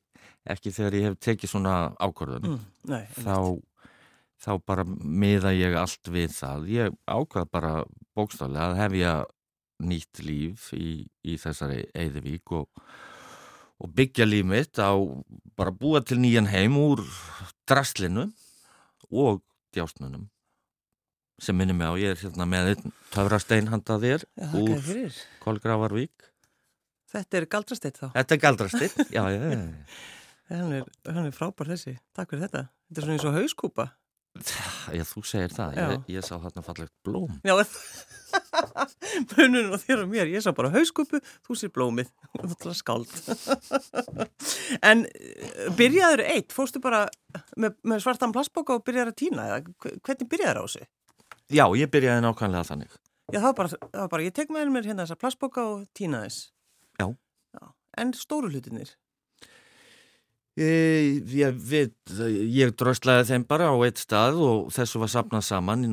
ekki 0.49 0.73
þegar 0.73 0.97
ég 0.97 1.09
hef 1.09 1.19
tekið 1.27 1.51
svona 1.51 1.73
ákvörðun. 2.01 2.55
Mm, 2.55 2.63
nei, 2.89 3.03
þá, 3.19 3.35
þá 4.39 4.51
bara 4.65 4.85
miða 4.87 5.51
ég 5.55 5.75
allt 5.79 6.09
við 6.11 6.31
það. 6.37 6.69
Ég 6.71 6.97
ákvað 7.09 7.51
bara 7.51 7.73
bókstálega 8.17 8.71
að 8.71 8.79
hef 8.83 8.97
ég 8.99 9.35
nýtt 9.79 10.23
líf 10.23 10.71
í, 10.75 11.05
í 11.23 11.37
þessari 11.39 11.85
Eðivík 11.95 12.51
og, 12.55 12.67
og 13.79 13.93
byggja 13.95 14.27
líf 14.27 14.47
mitt 14.47 14.79
á 14.79 14.91
bara 15.59 15.71
búa 15.71 16.01
til 16.03 16.19
nýjan 16.19 16.49
heim 16.51 16.75
úr 16.79 17.03
draslinu 17.69 18.27
og 19.09 19.41
djástnunum 19.75 20.27
sem 21.39 21.55
minnum 21.55 21.79
ég 21.79 21.87
á, 21.87 21.93
ég 21.95 22.13
er 22.13 22.19
hérna 22.19 22.47
með 22.49 22.81
töfrastein 23.13 23.69
handað 23.71 24.03
þér 24.03 24.25
já, 24.27 24.49
úr 24.59 25.21
Kolgravarvík 25.43 26.27
Þetta 27.09 27.39
er 27.39 27.45
galdrasteitt 27.49 27.95
þá? 27.97 28.07
Þetta 28.13 28.35
er 28.35 28.41
galdrasteitt, 28.43 28.99
já, 29.09 29.23
já, 29.33 29.39
já. 29.39 29.61
Hann 30.49 30.73
er, 30.75 30.89
er 31.07 31.31
frábær 31.33 31.71
þessi, 31.71 31.95
takk 32.17 32.33
fyrir 32.33 32.47
þetta 32.47 32.65
Þetta 32.89 32.99
er 32.99 33.05
svona 33.07 33.15
eins 33.15 33.27
og 33.29 33.37
hauskúpa 33.37 33.85
Já, 34.93 35.03
þú 35.07 35.23
segir 35.27 35.53
það. 35.53 35.77
Ég, 35.79 36.05
ég 36.15 36.25
sá 36.25 36.35
þarna 36.37 36.63
fallegt 36.63 36.93
blóm. 37.05 37.31
Já, 37.45 37.55
munun 39.33 39.73
og 39.73 39.81
þér 39.81 40.03
og 40.03 40.11
mér. 40.11 40.29
Ég 40.31 40.43
sá 40.45 40.51
bara 40.55 40.71
hauskupu, 40.73 41.19
þú 41.47 41.57
sér 41.57 41.73
blómið. 41.75 42.11
Þú 42.39 42.51
ætla 42.53 42.75
skáld. 42.77 43.11
en 44.89 45.03
eh, 45.09 45.67
byrjaður 45.79 46.23
eitt, 46.27 46.55
fórstu 46.55 46.81
bara 46.83 47.05
með, 47.59 47.75
með 47.83 48.05
svartan 48.05 48.33
plastboka 48.35 48.77
og 48.77 48.85
byrjaður 48.87 49.13
að 49.13 49.19
týna? 49.23 49.49
Eða 49.49 49.97
hvernig 50.05 50.31
byrjaður 50.31 50.61
á 50.61 50.63
þessu? 50.65 50.87
Já, 51.49 51.65
ég 51.81 51.91
byrjaði 51.93 52.25
nákvæmlega 52.25 52.69
þannig. 52.69 52.95
Já, 53.29 53.39
það 53.39 53.49
var 53.49 53.59
bara, 53.59 53.75
það 53.83 54.01
var 54.03 54.13
bara 54.13 54.25
ég 54.25 54.37
tek 54.37 54.53
með 54.53 54.73
mér 54.73 54.89
hérna 54.89 55.05
þessa 55.05 55.21
plastboka 55.21 55.65
og 55.73 55.85
týna 55.97 56.23
þess. 56.25 56.49
Já. 57.01 57.07
Já. 57.57 57.63
En 58.01 58.13
stóru 58.17 58.51
hlutinir? 58.53 58.95
Ég, 60.59 61.53
við, 61.55 61.93
ég 62.51 62.73
dröslaði 62.75 63.29
þeim 63.29 63.45
bara 63.47 63.69
á 63.71 63.75
eitt 63.85 64.01
stað 64.01 64.41
og 64.43 64.71
þessu 64.75 64.99
var 64.99 65.11
sapnað 65.13 65.45
saman 65.47 65.85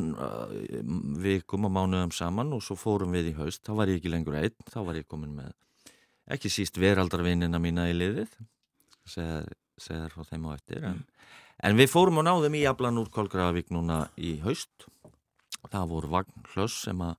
vikum 1.23 1.69
og 1.69 1.75
mánuðum 1.77 2.15
saman 2.15 2.51
og 2.57 2.65
svo 2.67 2.75
fórum 2.81 3.15
við 3.15 3.31
í 3.31 3.35
haust, 3.37 3.63
þá 3.63 3.77
var 3.79 3.93
ég 3.93 4.01
ekki 4.01 4.11
lengur 4.11 4.39
einn, 4.41 4.57
þá 4.67 4.81
var 4.89 4.99
ég 4.99 5.07
komin 5.07 5.37
með 5.37 5.53
ekki 6.35 6.51
síst 6.51 6.81
veraldarvinina 6.83 7.61
mína 7.63 7.87
í 7.93 7.95
liðið 7.95 8.33
segðar 9.07 10.15
frá 10.15 10.25
þeim 10.27 10.49
á 10.49 10.57
eftir 10.57 10.87
en, 10.89 11.05
en 11.63 11.79
við 11.79 11.93
fórum 11.93 12.19
og 12.23 12.27
náðum 12.27 12.57
í 12.59 12.65
Ablan 12.67 12.99
úr 12.99 13.13
Kolgravík 13.13 13.71
núna 13.75 14.07
í 14.19 14.39
haust. 14.43 14.89
Það 15.67 15.93
voru 15.93 16.11
vagnhlöss 16.13 16.83
sem 16.87 17.01
að 17.03 17.17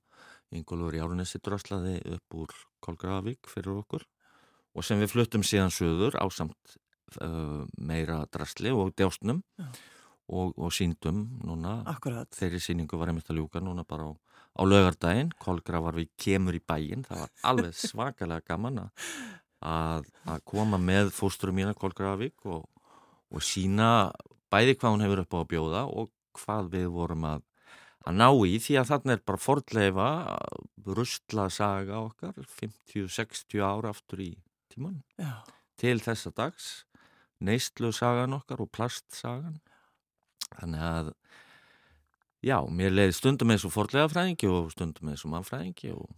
Ingólfur 0.56 0.96
Járnesi 0.96 1.40
dröslaði 1.44 1.98
upp 2.14 2.36
úr 2.42 2.52
Kolgravík 2.84 3.48
fyrir 3.50 3.80
okkur 3.82 4.04
og 4.76 4.84
sem 4.86 5.00
við 5.00 5.12
fluttum 5.12 5.44
síðan 5.44 5.72
söður 5.74 6.16
á 6.16 6.24
samt 6.32 6.78
uh, 7.22 7.64
meira 7.78 8.22
drastli 8.32 8.72
og 8.74 8.92
djástnum 8.98 9.42
og, 9.58 10.52
og 10.56 10.72
síndum 10.74 11.24
núna. 11.44 11.80
Akkurat. 11.88 12.28
þeirri 12.36 12.60
síningu 12.62 13.00
var 13.00 13.12
einmitt 13.12 13.30
að 13.32 13.40
ljúka 13.40 13.62
núna 13.64 13.86
bara 13.88 14.10
á, 14.10 14.12
á 14.12 14.62
lögardaginn 14.68 15.32
Kolgrafar 15.40 15.96
við 15.96 16.12
kemur 16.20 16.58
í 16.58 16.62
bæinn. 16.62 17.06
Það 17.08 17.24
var 17.24 17.34
alveg 17.52 17.78
svakalega 17.88 18.46
gaman 18.52 18.84
að, 18.84 20.08
að 20.28 20.44
koma 20.44 20.80
með 20.80 21.12
fósturum 21.16 21.58
mína 21.58 21.76
Kolgravík 21.78 22.46
og, 22.46 22.68
og 23.32 23.44
sína 23.44 24.10
bæði 24.52 24.78
hvað 24.78 24.96
hún 24.96 25.06
hefur 25.06 25.24
upp 25.24 25.36
á 25.36 25.38
að 25.40 25.50
bjóða 25.54 25.84
og 25.88 26.12
hvað 26.38 26.72
við 26.76 26.90
vorum 26.94 27.28
að 27.28 27.44
að 28.08 28.16
ná 28.16 28.28
í. 28.46 28.56
Því 28.62 28.78
að 28.80 28.90
þarna 28.92 29.14
er 29.14 29.22
bara 29.26 29.42
fordleifa 29.42 30.08
rustla 30.88 31.48
saga 31.52 32.00
okkar 32.06 32.38
50-60 32.58 33.64
ára 33.64 33.92
aftur 33.92 34.22
í 34.24 34.30
tíman 34.72 35.02
Já. 35.20 35.44
til 35.80 35.98
þessa 36.00 36.32
dags 36.36 36.68
neistlu 37.44 37.92
sagan 37.94 38.36
okkar 38.38 38.62
og 38.64 38.70
plastsagan. 38.74 39.58
Þannig 40.56 40.84
að 40.88 41.12
já, 42.44 42.58
mér 42.70 42.94
leiði 42.94 43.16
stundum 43.18 43.52
eins 43.54 43.66
og 43.66 43.74
fordlega 43.74 44.10
fræðingi 44.10 44.50
og 44.50 44.72
stundum 44.74 45.12
eins 45.12 45.24
og 45.26 45.34
mannfræðingi 45.34 45.92
og... 45.94 46.08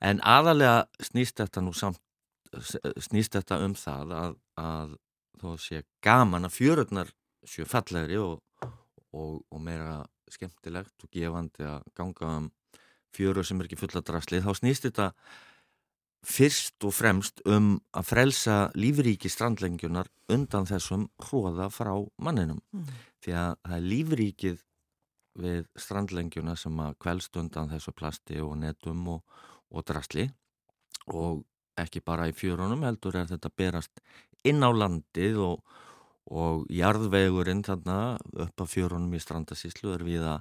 en 0.00 0.20
aðalega 0.20 0.84
snýst 1.02 1.40
þetta 1.40 1.62
nú 1.64 1.72
samt 1.76 2.02
snýst 3.02 3.36
þetta 3.36 3.58
um 3.64 3.74
það 3.76 4.12
að, 4.16 4.34
að 4.60 4.92
þó 5.40 5.48
sé 5.60 5.82
gaman 6.04 6.48
að 6.48 6.56
fjörurnar 6.56 7.10
séu 7.46 7.66
fallegri 7.68 8.18
og, 8.20 8.38
og, 9.12 9.42
og 9.50 9.60
meira 9.62 10.04
skemmtilegt 10.32 11.04
og 11.04 11.10
gefandi 11.12 11.66
að 11.66 11.82
ganga 11.96 12.30
um 12.40 12.48
fjörur 13.16 13.46
sem 13.46 13.60
er 13.60 13.68
ekki 13.68 13.80
fulla 13.80 14.02
drasli 14.04 14.42
þá 14.44 14.52
snýst 14.58 14.88
þetta 14.88 15.10
fyrst 16.26 16.84
og 16.84 16.94
fremst 16.96 17.42
um 17.46 17.76
að 17.94 18.08
frelsa 18.10 18.56
lífríki 18.74 19.30
strandlengjunar 19.30 20.08
undan 20.34 20.66
þessum 20.66 21.08
hróða 21.22 21.68
frá 21.70 21.92
manninum 22.18 22.60
Mm. 22.74 22.86
því 23.22 23.32
að 23.32 23.52
það 23.62 23.76
er 23.76 23.86
lífríkið 23.92 24.62
við 25.36 25.66
strandlengjuna 25.76 26.56
sem 26.56 26.80
að 26.80 26.96
kvelst 26.98 27.36
undan 27.36 27.70
þessu 27.70 27.92
plasti 27.92 28.40
og 28.40 28.56
netum 28.58 29.06
og, 29.08 29.22
og 29.70 29.84
drasli 29.84 30.30
og 31.12 31.44
ekki 31.76 32.00
bara 32.00 32.28
í 32.28 32.32
fjörunum 32.32 32.82
heldur 32.82 33.16
er 33.20 33.28
þetta 33.28 33.50
berast 33.56 34.00
inn 34.44 34.64
á 34.64 34.70
landið 34.72 35.38
og, 35.44 35.62
og 36.32 36.66
jarðvegurinn 36.72 37.62
þarna 37.66 38.16
upp 38.32 38.62
á 38.62 38.66
fjörunum 38.66 39.14
í 39.14 39.20
strandasíslu 39.20 39.92
er 39.94 40.04
við 40.06 40.24
að 40.24 40.40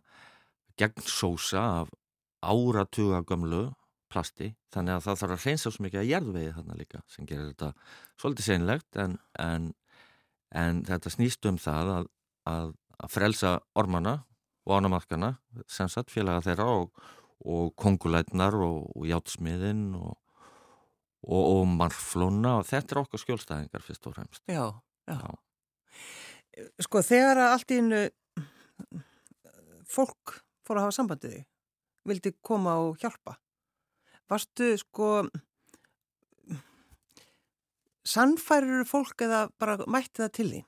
gegn 0.79 1.03
sósa 1.05 1.65
af 1.81 1.91
áratuga 2.41 3.21
gömlu 3.27 3.67
plasti, 4.11 4.51
þannig 4.73 4.95
að 4.97 5.05
það 5.05 5.19
þarf 5.21 5.35
að 5.35 5.45
hreinsa 5.45 5.71
svo 5.73 5.85
mikið 5.85 6.01
að 6.01 6.09
jarðvegi 6.11 6.53
þarna 6.57 6.77
líka 6.79 7.01
sem 7.11 7.27
gerir 7.29 7.51
þetta 7.51 7.71
svolítið 8.21 8.47
seinlegt 8.49 8.99
en, 9.01 9.17
en, 9.41 9.67
en 10.63 10.81
þetta 10.87 11.13
snýst 11.13 11.49
um 11.49 11.59
það 11.61 11.91
að, 11.95 12.09
að, 12.51 12.73
að 12.99 13.15
frelsa 13.15 13.53
ormana 13.75 14.15
og 14.65 14.79
ánamarkana, 14.79 15.35
sem 15.69 15.89
sagt 15.91 16.13
félaga 16.13 16.43
þeirra 16.45 16.67
og, 16.81 17.01
og 17.45 17.73
kongulætnar 17.77 18.57
og, 18.57 18.91
og 18.95 19.07
játsmiðin 19.09 19.87
og, 19.99 20.15
og, 21.25 21.41
og 21.41 21.65
marflóna 21.75 22.59
og 22.61 22.69
þetta 22.69 22.95
er 22.95 23.01
okkar 23.03 23.21
skjólstæðingar 23.21 23.85
fyrst 23.85 24.09
og 24.09 24.17
fremst. 24.17 24.43
Já, 24.49 24.69
já. 25.09 25.19
Já. 25.21 25.35
Sko 26.85 27.01
þegar 27.03 27.41
að 27.43 27.53
allt 27.53 27.73
í 27.73 27.79
innu 27.81 28.03
fólk 29.91 30.39
fór 30.65 30.79
að 30.79 30.87
hafa 30.87 30.95
sambandið 30.97 31.35
þig, 31.35 31.47
vildi 32.09 32.31
koma 32.45 32.77
og 32.83 33.01
hjálpa. 33.01 33.35
Varstu 34.31 34.71
sko 34.81 35.09
sannfærir 38.05 38.85
fólk 38.89 39.25
eða 39.25 39.47
bara 39.59 39.77
mætti 39.89 40.23
það 40.23 40.33
til 40.37 40.47
þín? 40.53 40.65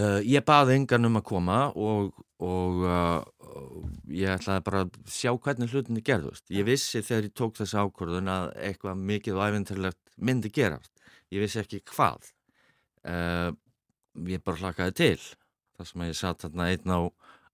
Uh, 0.00 0.20
ég 0.22 0.44
baði 0.46 0.76
engan 0.78 1.08
um 1.08 1.18
að 1.18 1.24
koma 1.26 1.56
og, 1.74 2.20
og 2.46 2.76
uh, 2.86 3.80
ég 4.14 4.30
ætlaði 4.36 4.62
bara 4.68 4.84
að 4.84 4.98
sjá 5.10 5.32
hvernig 5.34 5.72
hlutinni 5.74 6.02
gerðust. 6.06 6.46
Ég 6.54 6.64
vissi 6.68 7.02
þegar 7.02 7.26
ég 7.26 7.34
tók 7.36 7.56
þessi 7.58 7.80
ákvörðun 7.82 8.30
að 8.30 8.46
eitthvað 8.68 9.02
mikið 9.10 9.40
og 9.40 9.42
æfintilegt 9.48 10.14
myndi 10.16 10.52
gerast. 10.54 10.92
Ég 11.34 11.42
vissi 11.42 11.60
ekki 11.60 11.82
hvað. 11.90 12.30
Uh, 13.02 13.50
ég 14.30 14.46
bara 14.46 14.62
hlakaði 14.62 14.96
til. 15.02 15.26
Það 15.76 15.90
sem 15.90 16.04
að 16.04 16.12
ég 16.12 16.20
satt 16.20 16.46
þarna 16.46 16.70
einn 16.70 16.94
á, 16.94 17.00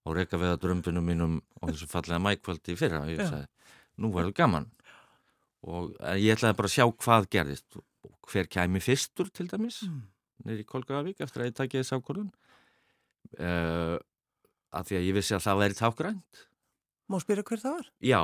á 0.07 0.09
reykaveða 0.15 0.57
drömbunum 0.63 1.03
mínum 1.11 1.35
og 1.61 1.73
þessu 1.73 1.87
fallega 1.91 2.21
mækvöldi 2.23 2.77
fyrra. 2.79 3.03
Ég 3.11 3.19
Já. 3.19 3.27
sagði, 3.29 3.47
nú 3.99 4.11
verður 4.15 4.33
gaman. 4.39 4.69
Og 5.67 5.91
uh, 5.99 6.15
ég 6.15 6.37
ætlaði 6.37 6.57
bara 6.61 6.69
að 6.71 6.75
sjá 6.77 6.85
hvað 7.03 7.27
gerðist. 7.35 7.79
Hver 8.27 8.47
kæmi 8.51 8.79
fyrstur 8.83 9.29
til 9.31 9.47
dæmis 9.51 9.81
Mm. 9.87 10.01
neyri 10.45 10.63
Kolgavík 10.67 11.19
eftir 11.23 11.41
að 11.43 11.47
ég 11.49 11.55
takja 11.57 11.79
þess 11.81 11.95
ákvörðun 11.97 12.27
uh, 13.39 13.97
af 14.77 14.85
því 14.87 14.97
að 14.99 15.05
ég 15.07 15.15
vissi 15.17 15.33
að 15.35 15.45
það 15.47 15.59
væri 15.63 15.77
tákgrænt 15.79 16.41
Má 17.09 17.17
spyrja 17.23 17.43
hver 17.47 17.61
það 17.63 17.75
var? 17.77 17.87
já, 18.03 18.21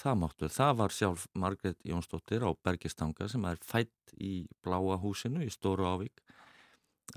það 0.00 0.18
máttu, 0.22 0.48
það 0.54 0.72
var 0.80 0.94
sjálf 0.94 1.26
Margrét 1.34 1.78
Jónsdóttir 1.84 2.46
á 2.46 2.50
Bergistanga 2.64 3.28
sem 3.28 3.44
er 3.50 3.58
fætt 3.66 4.14
í 4.16 4.46
Bláa 4.64 4.96
húsinu 5.02 5.42
í 5.44 5.50
Stóru 5.52 5.84
Ávík 5.90 6.22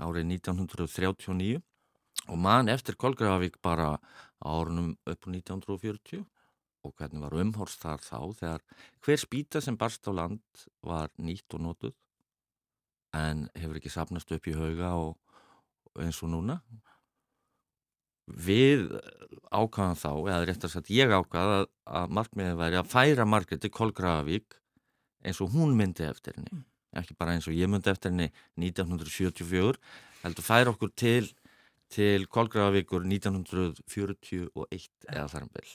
árið 0.02 0.26
1939 0.42 1.62
og 2.30 2.40
mann 2.40 2.72
eftir 2.72 2.96
Kolgavík 3.00 3.60
bara 3.62 3.98
árunum 4.44 4.94
upp 5.08 5.28
á 5.28 5.30
1940 5.32 6.24
og 6.84 6.94
hvernig 7.00 7.24
var 7.24 7.36
umhorst 7.40 7.84
þar 7.84 8.02
þá 8.04 8.20
þegar 8.40 8.64
hver 9.06 9.20
spýta 9.22 9.62
sem 9.64 9.78
barst 9.80 10.08
á 10.08 10.12
land 10.12 10.64
var 10.84 11.12
nýtt 11.18 11.56
og 11.56 11.64
notuð. 11.64 11.94
En 13.16 13.48
hefur 13.56 13.78
ekki 13.80 13.92
sapnast 13.94 14.32
upp 14.34 14.50
í 14.50 14.56
hauga 14.58 14.96
og, 15.00 15.14
eins 16.02 16.20
og 16.26 16.34
núna. 16.34 16.58
Við 18.28 18.90
ákvaðan 19.52 20.00
þá 20.00 20.12
eða 20.16 20.44
rétt 20.48 20.66
að 20.66 20.74
sagt 20.74 20.92
ég 20.92 21.12
ákvað 21.12 21.56
að, 21.60 21.66
að 21.86 22.14
markmiðið 22.20 22.60
væri 22.60 22.80
að 22.80 22.92
færa 22.92 23.28
Margreti 23.28 23.72
Kolgravík 23.72 24.58
eins 25.24 25.40
og 25.44 25.54
hún 25.56 25.76
myndi 25.78 26.08
eftir 26.08 26.36
henni. 26.40 26.64
Ekki 27.00 27.16
bara 27.20 27.36
eins 27.36 27.48
og 27.48 27.56
ég 27.56 27.72
myndi 27.72 27.92
eftir 27.92 28.12
henni 28.12 28.30
1974 28.60 29.80
heldur 30.24 30.46
færa 30.46 30.74
okkur 30.74 30.92
til 31.00 31.30
til 31.92 32.28
Kolgravíkur 32.32 33.04
1941 33.06 34.48
eða 35.10 35.28
þar 35.32 35.48
um 35.48 35.52
bil 35.54 35.68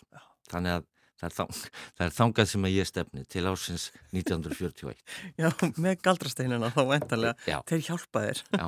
þannig 0.48 0.78
að 0.78 0.86
það 1.18 1.28
er, 1.28 1.34
þang, 1.34 1.52
það 1.98 2.06
er 2.06 2.16
þangað 2.18 2.50
sem 2.52 2.66
að 2.68 2.74
ég 2.76 2.88
stefni 2.88 3.24
til 3.34 3.44
ásins 3.50 3.86
1941 4.14 5.02
Já, 5.40 5.48
með 5.76 6.00
galdrasteinina 6.06 6.72
þá 6.74 6.82
endalega. 6.98 7.34
Já. 7.48 7.58
Þeir 7.68 7.84
hjálpa 7.88 8.24
þér. 8.26 8.42
Já. 8.54 8.66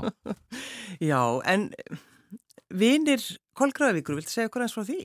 Já, 1.10 1.20
en 1.54 1.68
vinir 2.70 3.26
Kolgravíkur, 3.58 4.18
viltu 4.18 4.32
segja 4.32 4.50
okkur 4.50 4.66
eins 4.66 4.76
frá 4.76 4.86
því? 4.88 5.00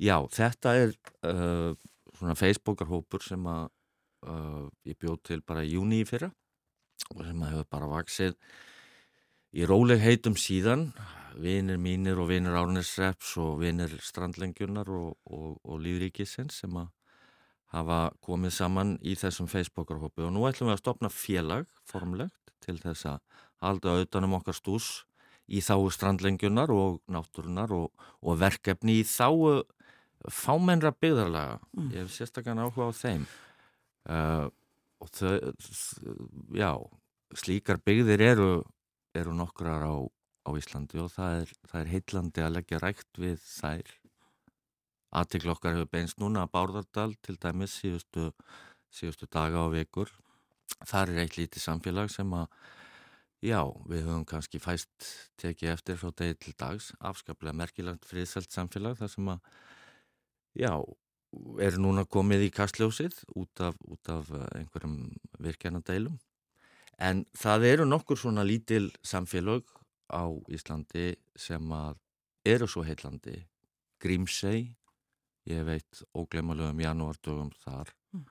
Já, 0.00 0.16
þetta 0.32 0.74
er 0.80 0.94
uh, 1.28 1.76
svona 2.16 2.36
Facebookarhópur 2.38 3.24
sem 3.24 3.44
að 3.50 3.68
uh, 4.26 4.66
ég 4.88 4.98
bjóð 5.00 5.20
til 5.28 5.40
bara 5.44 5.64
í 5.64 5.74
júni 5.76 6.02
í 6.02 6.08
fyrra 6.08 6.30
og 7.10 7.24
sem 7.24 7.42
að 7.44 7.54
hefur 7.54 7.70
bara 7.72 7.90
vaksið 7.90 8.36
í 9.60 9.66
róleg 9.68 10.00
heitum 10.02 10.36
síðan 10.38 10.90
vinir 11.38 11.78
mínir 11.78 12.18
og 12.20 12.30
vinir 12.30 12.56
Árnesreps 12.58 13.36
og 13.40 13.60
vinir 13.62 13.92
Strandlengjunar 14.02 14.88
og, 14.90 15.14
og, 15.30 15.60
og 15.64 15.82
Líðríkisins 15.84 16.62
sem 16.62 16.76
að 16.80 16.88
hafa 17.74 18.00
komið 18.24 18.54
saman 18.56 18.96
í 19.06 19.14
þessum 19.18 19.46
Facebookarhópi 19.50 20.24
og 20.26 20.34
nú 20.34 20.46
ætlum 20.48 20.70
við 20.70 20.78
að 20.78 20.82
stopna 20.82 21.10
félag 21.14 21.68
formlegt 21.86 22.54
til 22.64 22.76
þess 22.80 23.06
að 23.12 23.20
halda 23.62 23.94
auðvitaðnum 23.94 24.38
okkar 24.40 24.58
stús 24.58 24.88
í 25.50 25.62
þáu 25.64 25.90
strandlengjunar 25.94 26.70
og 26.74 27.00
náttúrunar 27.10 27.72
og, 27.74 27.90
og 28.22 28.40
verkefni 28.40 29.00
í 29.00 29.06
þáu 29.06 29.62
fámennra 30.28 30.92
byggðarlaga. 30.92 31.58
Mm. 31.76 31.90
Ég 31.94 32.04
hef 32.04 32.14
sérstaklega 32.14 32.66
áhuga 32.66 32.90
á 32.90 32.92
þeim. 32.94 33.26
Uh, 34.10 34.46
og 35.00 35.12
þau, 35.16 35.32
já, 36.56 36.70
slíkar 37.40 37.80
byggðir 37.84 38.24
eru, 38.24 38.50
eru 39.16 39.34
nokkrar 39.36 39.86
á, 39.86 39.94
á 40.46 40.50
Íslandi 40.56 41.00
og 41.02 41.10
það 41.14 41.42
er, 41.42 41.54
það 41.70 41.80
er 41.80 41.92
heillandi 41.94 42.44
að 42.44 42.54
leggja 42.56 42.82
rækt 42.82 43.20
við 43.20 43.38
þær. 43.44 43.94
Aðtikl 45.20 45.52
okkar 45.54 45.76
hefur 45.76 45.90
beinst 45.90 46.20
núna 46.22 46.44
að 46.46 46.52
Bárðardal 46.54 47.14
til 47.24 47.36
dæmis 47.42 47.74
síðustu, 47.80 48.30
síðustu 48.94 49.26
daga 49.26 49.64
og 49.66 49.74
vikur. 49.74 50.12
Það 50.86 51.14
er 51.14 51.24
eitt 51.24 51.40
lítið 51.40 51.66
samfélag 51.66 52.12
sem 52.14 52.30
að 52.36 52.46
Já, 53.40 53.64
við 53.88 54.04
höfum 54.04 54.24
kannski 54.28 54.58
fæst 54.60 55.06
tekið 55.40 55.70
eftir 55.72 55.96
frá 55.96 56.10
degi 56.12 56.34
til 56.36 56.52
dags, 56.60 56.90
afskaplega 57.00 57.56
merkilegt 57.56 58.04
friðselt 58.04 58.52
samfélag 58.52 58.98
þar 58.98 59.10
sem 59.14 59.30
að, 59.32 59.38
já, 60.60 60.72
er 61.64 61.78
núna 61.80 62.04
komið 62.04 62.44
í 62.44 62.50
kastljósið 62.52 63.16
út 63.40 63.62
af, 63.64 63.78
út 63.88 64.10
af 64.12 64.28
eh, 64.36 64.44
einhverjum 64.60 64.98
virkjanadeilum. 65.40 66.18
En 67.00 67.24
það 67.32 67.64
eru 67.70 67.88
nokkur 67.88 68.20
svona 68.20 68.44
lítil 68.44 68.90
samfélag 69.00 69.64
á 70.10 70.24
Íslandi 70.52 71.14
sem 71.38 71.72
að 71.72 71.96
eru 72.46 72.68
svo 72.68 72.82
heillandi. 72.86 73.36
Grímsey, 74.00 74.66
ég 75.48 75.64
veit 75.66 76.02
óglemalega 76.16 76.74
um 76.74 76.84
janúardögum 76.84 77.50
þar, 77.64 77.94
Mm. 78.12 78.24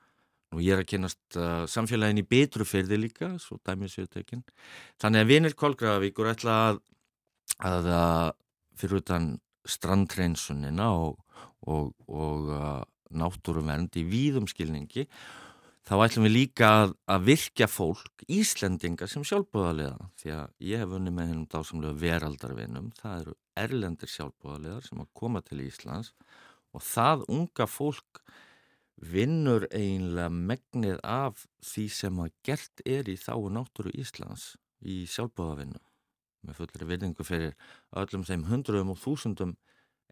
og 0.52 0.60
ég 0.60 0.74
er 0.74 0.82
að 0.82 0.90
kynast 0.92 1.36
uh, 1.38 1.64
samfélagin 1.64 2.20
í 2.20 2.26
Bitrufyrði 2.26 2.98
líka, 2.98 3.38
svo 3.38 3.56
dæmið 3.64 3.94
sjöutökin. 3.94 4.42
Þannig 5.00 5.20
að 5.20 5.30
vinir 5.30 5.54
Kolgrafavíkur 5.54 6.28
ætla 6.34 6.56
að, 6.68 6.80
að, 7.58 7.86
að 7.86 8.32
fyrir 8.76 9.00
utan 9.00 9.30
strandreinsunina 9.64 10.90
og, 10.92 11.20
og, 11.66 11.94
og 12.08 12.50
uh, 12.50 12.82
náttúruvernd 13.10 13.96
í 13.96 14.04
víðumskilningi 14.06 15.06
þá 15.90 16.04
ætlum 16.04 16.28
við 16.28 16.34
líka 16.36 16.66
að, 16.70 16.92
að 17.10 17.24
virkja 17.26 17.66
fólk, 17.66 18.22
Íslendinga 18.30 19.08
sem 19.10 19.24
sjálfbúðarlega 19.26 20.04
því 20.20 20.32
að 20.36 20.50
ég 20.62 20.82
hef 20.84 20.92
unni 20.94 21.10
með 21.10 21.30
hennum 21.32 21.48
dásamlega 21.50 21.98
veraldarvinum, 21.98 22.92
það 22.94 23.14
eru 23.24 23.32
erlendir 23.58 24.12
sjálfbúðarlegar 24.12 24.84
sem 24.86 25.00
að 25.02 25.08
koma 25.18 25.40
til 25.42 25.58
Íslands. 25.64 26.12
Og 26.70 26.84
það 26.86 27.24
unga 27.34 27.66
fólk 27.66 28.20
vinnur 29.10 29.66
eiginlega 29.72 30.30
megnið 30.30 31.00
af 31.02 31.42
því 31.66 31.86
sem 31.96 32.20
að 32.22 32.36
gert 32.46 32.82
er 32.86 33.10
í 33.10 33.16
þáu 33.18 33.48
náttúru 33.56 33.90
Íslands 33.98 34.52
í 34.86 35.00
sjálfbúðarvinum 35.10 35.82
með 36.46 36.60
fullri 36.60 36.86
virðingu 36.92 37.26
fyrir 37.26 37.56
öllum 37.98 38.22
þeim 38.28 38.44
hundruðum 38.46 38.94
og 38.94 39.00
þúsundum 39.02 39.56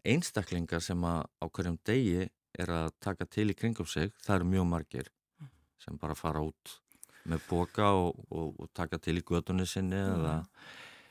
einstaklingar 0.03 0.83
sem 0.83 1.07
að 1.07 1.23
á 1.39 1.45
hverjum 1.47 1.79
degi 1.87 2.27
er 2.59 2.73
að 2.81 2.91
taka 2.99 3.29
til 3.31 3.47
í 3.53 3.55
kringum 3.55 3.87
sig, 3.87 4.11
það 4.19 4.41
eru 4.41 4.51
mjög 4.51 4.69
margir 4.73 5.09
sem 5.83 5.97
bara 5.99 6.17
fara 6.17 6.41
út 6.43 6.75
með 7.29 7.43
boka 7.49 7.91
og, 7.97 8.19
og, 8.31 8.53
og 8.59 8.69
taka 8.75 8.99
til 9.01 9.19
í 9.19 9.25
gödunni 9.25 9.67
sinni 9.69 9.99
mm. 9.99 10.13
eða 10.17 10.35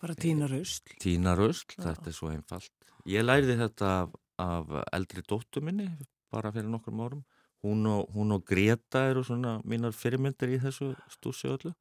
bara 0.03 0.15
tína 0.19 0.49
rausl 0.51 0.95
tína 1.03 1.35
rausl, 1.39 1.75
þetta 1.75 2.11
er 2.11 2.17
svo 2.17 2.31
einfalt. 2.33 2.73
Ég 3.09 3.25
læriði 3.25 3.59
þetta 3.63 3.91
af, 4.03 4.15
af 4.43 4.73
eldri 4.95 5.25
dóttu 5.27 5.63
minni 5.65 5.89
bara 6.33 6.53
fyrir 6.55 6.71
nokkrum 6.71 7.03
árum. 7.03 7.25
Hún 7.65 7.87
og, 7.91 8.07
hún 8.15 8.37
og 8.37 8.45
Greta 8.47 9.09
eru 9.11 9.25
svona 9.27 9.57
mínar 9.67 9.97
fyrirmyndir 9.97 10.53
í 10.55 10.61
þessu 10.63 10.93
stúsi 11.11 11.49
öllu. 11.51 11.73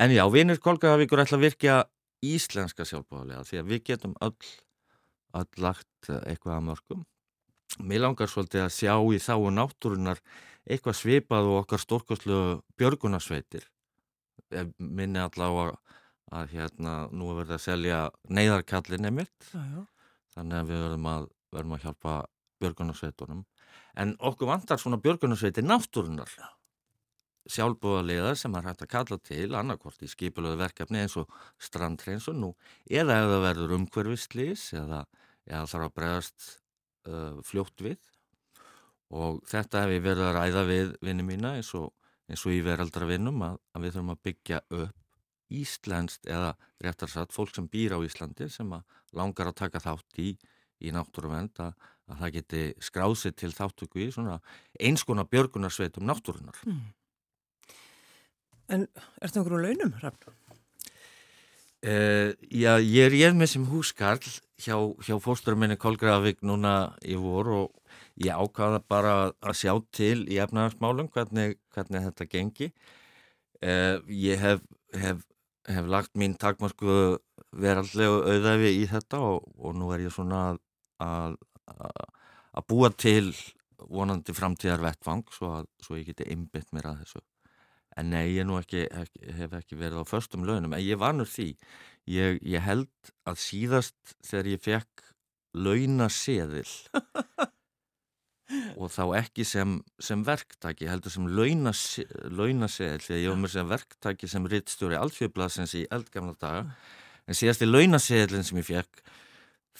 En 0.00 0.10
já, 0.10 0.24
vinir 0.32 0.58
Kolgavíkur 0.58 1.22
ætla 1.22 1.38
að 1.38 1.46
virkja 1.46 1.76
íslenska 2.24 2.86
sjálfbáðlega 2.88 3.44
því 3.46 3.60
að 3.60 3.70
við 3.70 3.84
getum 3.90 4.16
öll, 4.24 4.50
öll 5.38 5.62
lagt 5.62 6.10
eitthvað 6.24 6.56
að 6.56 6.66
mörgum 6.70 7.04
mér 7.80 8.04
langar 8.04 8.28
svolítið 8.28 8.66
að 8.66 8.74
sjá 8.74 8.94
í 9.14 9.18
þá 9.22 9.34
náttúrunar 9.56 10.20
eitthvað 10.68 10.98
svipað 10.98 11.48
og 11.50 11.60
okkar 11.62 11.82
stórkoslu 11.82 12.38
björgunarsveitir. 12.80 13.66
Minni 14.78 15.22
allavega 15.22 15.78
að, 16.32 16.52
hérna 16.52 16.94
nú 17.12 17.30
er 17.32 17.42
verið 17.42 17.56
að 17.56 17.64
selja 17.64 18.00
neyðarkallin 18.28 19.08
emitt 19.08 19.50
þannig 19.52 20.58
að 20.58 20.70
við 20.70 20.82
verðum 20.86 21.08
að, 21.12 21.28
verðum 21.52 21.76
að 21.76 21.86
hjálpa 21.86 22.16
björgunarsveitunum. 22.62 23.44
En 23.98 24.14
okkur 24.20 24.48
vantar 24.48 24.80
svona 24.80 25.00
björgunarsveitir 25.02 25.66
náttúrunar 25.66 26.30
sjálfbúðaliða 27.50 28.34
sem 28.38 28.54
er 28.54 28.68
hægt 28.68 28.84
að 28.84 28.92
kalla 28.92 29.18
til 29.26 29.48
annarkort 29.58 30.02
í 30.04 30.10
skipulöðu 30.10 30.60
verkefni 30.60 31.02
eins 31.02 31.16
og 31.18 31.30
strandreinsun 31.62 32.38
nú 32.38 32.52
eða 32.86 33.18
ef 33.18 33.30
það 33.32 33.46
verður 33.46 33.76
umhverfistlýs 33.78 34.66
eða, 34.78 35.02
eða 35.48 35.64
þarf 35.72 35.88
að 35.88 35.96
bregast 35.98 36.48
uh, 37.10 37.40
fljótt 37.46 37.82
við 37.82 38.11
og 39.12 39.42
þetta 39.48 39.84
hef 39.84 39.94
ég 39.96 40.04
verið 40.06 40.28
að 40.28 40.36
ræða 40.38 40.64
við 40.68 40.92
vinni 41.04 41.26
mína 41.26 41.56
eins 41.58 41.72
og, 41.78 41.92
eins 42.30 42.44
og 42.46 42.56
í 42.56 42.62
veraldravinnum 42.64 43.44
að, 43.44 43.58
að 43.76 43.84
við 43.84 43.94
þurfum 43.96 44.14
að 44.14 44.22
byggja 44.28 44.60
upp 44.80 44.98
Íslandst 45.52 46.28
eða 46.32 46.54
réttarsatt 46.80 47.34
fólk 47.34 47.52
sem 47.52 47.68
býr 47.68 47.96
á 47.96 47.98
Íslandi 48.00 48.48
sem 48.48 48.70
langar 49.12 49.50
að 49.50 49.58
taka 49.60 49.82
þátt 49.84 50.20
í, 50.22 50.30
í 50.80 50.92
náttúruvend 50.94 51.60
að, 51.60 51.74
að 52.08 52.22
það 52.22 52.34
geti 52.38 52.62
skrásið 52.88 53.36
til 53.42 53.52
þáttöku 53.52 54.00
í 54.00 54.08
svona 54.14 54.38
eins 54.80 55.04
konar 55.04 55.28
björgunarsveitum 55.28 56.08
náttúrunar. 56.08 56.56
Hmm. 56.64 56.94
En 58.72 58.86
er 58.86 59.28
þetta 59.28 59.42
einhverjum 59.42 59.66
launum, 59.66 59.98
Ragnar? 60.00 60.38
Uh, 61.82 62.30
já, 62.46 62.76
ég 62.78 63.08
er 63.08 63.14
ég 63.18 63.34
með 63.34 63.56
sem 63.56 63.62
húskarl 63.66 64.22
hjá, 64.62 64.76
hjá 65.02 65.16
fórsturum 65.18 65.64
minni 65.64 65.74
Kolgravík 65.76 66.38
núna 66.46 66.94
í 67.02 67.16
vor 67.18 67.50
og 67.50 67.81
ég 68.20 68.36
ákvaða 68.36 68.82
bara 68.88 69.14
að 69.40 69.58
sjá 69.62 69.72
til 69.94 70.24
í 70.28 70.38
efnahagsmálum 70.42 71.08
hvernig, 71.12 71.56
hvernig 71.74 72.06
þetta 72.08 72.28
gengi. 72.32 72.70
Eh, 73.62 73.98
ég 74.08 74.40
hef, 74.42 74.62
hef, 74.98 75.24
hef 75.68 75.88
lagt 75.88 76.16
mín 76.18 76.36
takmarsku 76.40 77.16
veraldlegu 77.52 78.22
auðæfi 78.26 78.72
í 78.80 78.86
þetta 78.90 79.20
og, 79.22 79.48
og 79.58 79.76
nú 79.78 79.92
er 79.94 80.06
ég 80.06 80.14
svona 80.14 80.42
að, 81.02 81.36
að, 81.70 82.00
búa 82.68 82.90
til 82.90 83.32
vonandi 83.82 84.34
framtíðar 84.36 84.82
vettfang 84.82 85.24
svo 85.34 85.56
að 85.60 85.70
svo 85.82 85.98
ég 85.98 86.10
geti 86.10 86.28
einbitt 86.32 86.72
mér 86.74 86.92
að 86.92 87.04
þessu. 87.04 87.22
En 87.96 88.08
nei, 88.08 88.32
ég 88.32 88.46
nú 88.48 88.56
ekki, 88.56 88.86
ekki, 88.88 89.32
hef 89.36 89.56
ekki 89.58 89.76
verið 89.76 90.00
á 90.00 90.04
förstum 90.08 90.46
launum, 90.48 90.72
en 90.72 90.80
ég 90.80 91.00
nú 91.00 91.26
því. 91.28 91.50
Ég, 92.08 92.38
ég 92.40 92.64
held 92.64 93.12
að 93.28 93.36
síðast 93.38 94.14
þegar 94.24 94.48
ég 94.48 94.62
fekk 94.64 95.02
launaseðil 95.52 96.70
og 98.76 98.90
þá 98.92 99.04
ekki 99.22 99.44
sem, 99.48 99.78
sem 100.02 100.24
verktaki, 100.26 100.88
heldur 100.90 101.14
sem 101.14 101.28
launasegl, 101.30 103.04
því 103.04 103.16
að 103.16 103.22
ég 103.22 103.32
var 103.32 103.40
með 103.40 103.54
sem 103.54 103.70
verktaki 103.70 104.30
sem 104.30 104.48
rittstjóri 104.52 104.98
alþjóðblasins 104.98 105.74
í 105.78 105.86
eldgamla 105.94 106.34
daga, 106.40 106.62
en 107.26 107.38
síðast 107.38 107.64
í 107.64 107.70
launaseglinn 107.70 108.46
sem 108.46 108.60
ég 108.60 108.68
fekk, 108.68 108.94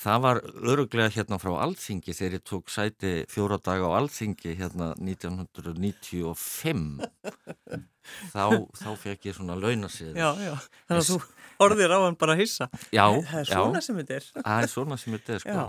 það 0.02 0.18
var 0.24 0.40
öruglega 0.62 1.12
hérna 1.12 1.36
frá 1.42 1.52
Alþingi 1.66 2.14
þegar 2.16 2.38
ég 2.38 2.44
tók 2.48 2.72
sæti 2.72 3.12
fjóra 3.28 3.58
daga 3.60 3.90
á 3.92 3.96
Alþingi 3.98 4.54
hérna 4.56 4.86
1995 4.96 7.04
þá, 8.32 8.44
þá 8.72 8.90
fekk 9.02 9.28
ég 9.28 9.36
svona 9.36 9.58
launasegl 9.60 10.16
Já, 10.16 10.30
já, 10.40 10.54
þannig 10.88 11.02
að 11.02 11.10
þú 11.10 11.18
orðir 11.62 11.94
á 11.94 11.98
hann 12.04 12.18
bara 12.18 12.36
að 12.36 12.44
hissa. 12.44 12.68
Já, 12.92 13.06
það 13.28 13.40
er 13.40 13.50
svona 13.50 13.80
já, 13.80 13.86
sem 13.86 13.98
þetta 14.00 14.18
er. 14.18 14.28
Það 14.38 14.66
er 14.66 14.72
svona 14.72 14.98
sem 15.00 15.16
þetta 15.16 15.34
er, 15.34 15.44
sko. 15.44 15.66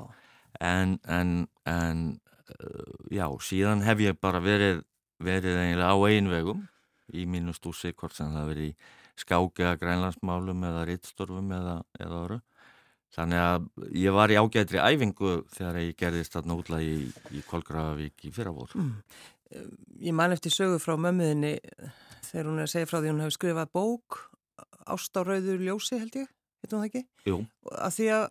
En, 0.64 0.96
en, 1.10 1.34
en 1.70 2.04
já, 3.14 3.28
síðan 3.44 3.84
hef 3.86 4.02
ég 4.04 4.20
bara 4.22 4.42
verið, 4.44 4.84
verið 5.24 5.60
eiginlega 5.60 5.94
á 5.94 5.98
einvegum 6.10 6.66
í 7.14 7.26
mínu 7.30 7.54
stúsi, 7.56 7.94
hvort 7.94 8.16
sem 8.16 8.32
það 8.34 8.50
verið 8.54 8.72
í 8.72 8.74
skáki 9.20 9.66
eða 9.66 9.80
grænlandsmálum 9.82 10.66
eða 10.70 10.88
rittstörfum 10.90 11.54
eða, 11.54 11.78
eða 12.00 12.20
öru. 12.24 12.40
Þannig 13.14 13.44
að 13.46 13.66
ég 14.02 14.16
var 14.16 14.32
í 14.34 14.40
ágætri 14.42 14.82
æfingu 14.82 15.34
þegar 15.54 15.82
ég 15.84 15.98
gerðist 16.00 16.34
þarna 16.34 16.58
útlægi 16.58 16.94
í, 16.96 17.10
í 17.38 17.44
Kolgravík 17.46 18.26
í 18.26 18.32
fyrravór. 18.34 18.74
Mm. 18.80 18.96
Ég 20.02 20.16
man 20.18 20.34
eftir 20.34 20.54
sögu 20.54 20.80
frá 20.82 20.96
mömmuðinni 20.98 21.60
þegar 22.26 22.48
hún 22.50 22.64
er 22.64 22.66
að 22.66 22.72
segja 22.74 22.90
frá 22.90 22.98
því 22.98 23.12
hún 23.12 23.22
hefur 23.22 23.36
skrifað 23.38 23.76
bók 23.78 24.24
Ást 24.90 25.16
á 25.16 25.22
rauður 25.24 25.62
ljósi 25.64 26.00
held 26.00 26.16
ég, 26.18 26.32
heitum 26.64 26.82
það 26.82 26.88
ekki? 26.90 27.02
Jú. 27.30 27.38
Að 27.72 27.96
því 27.98 28.08
að 28.18 28.24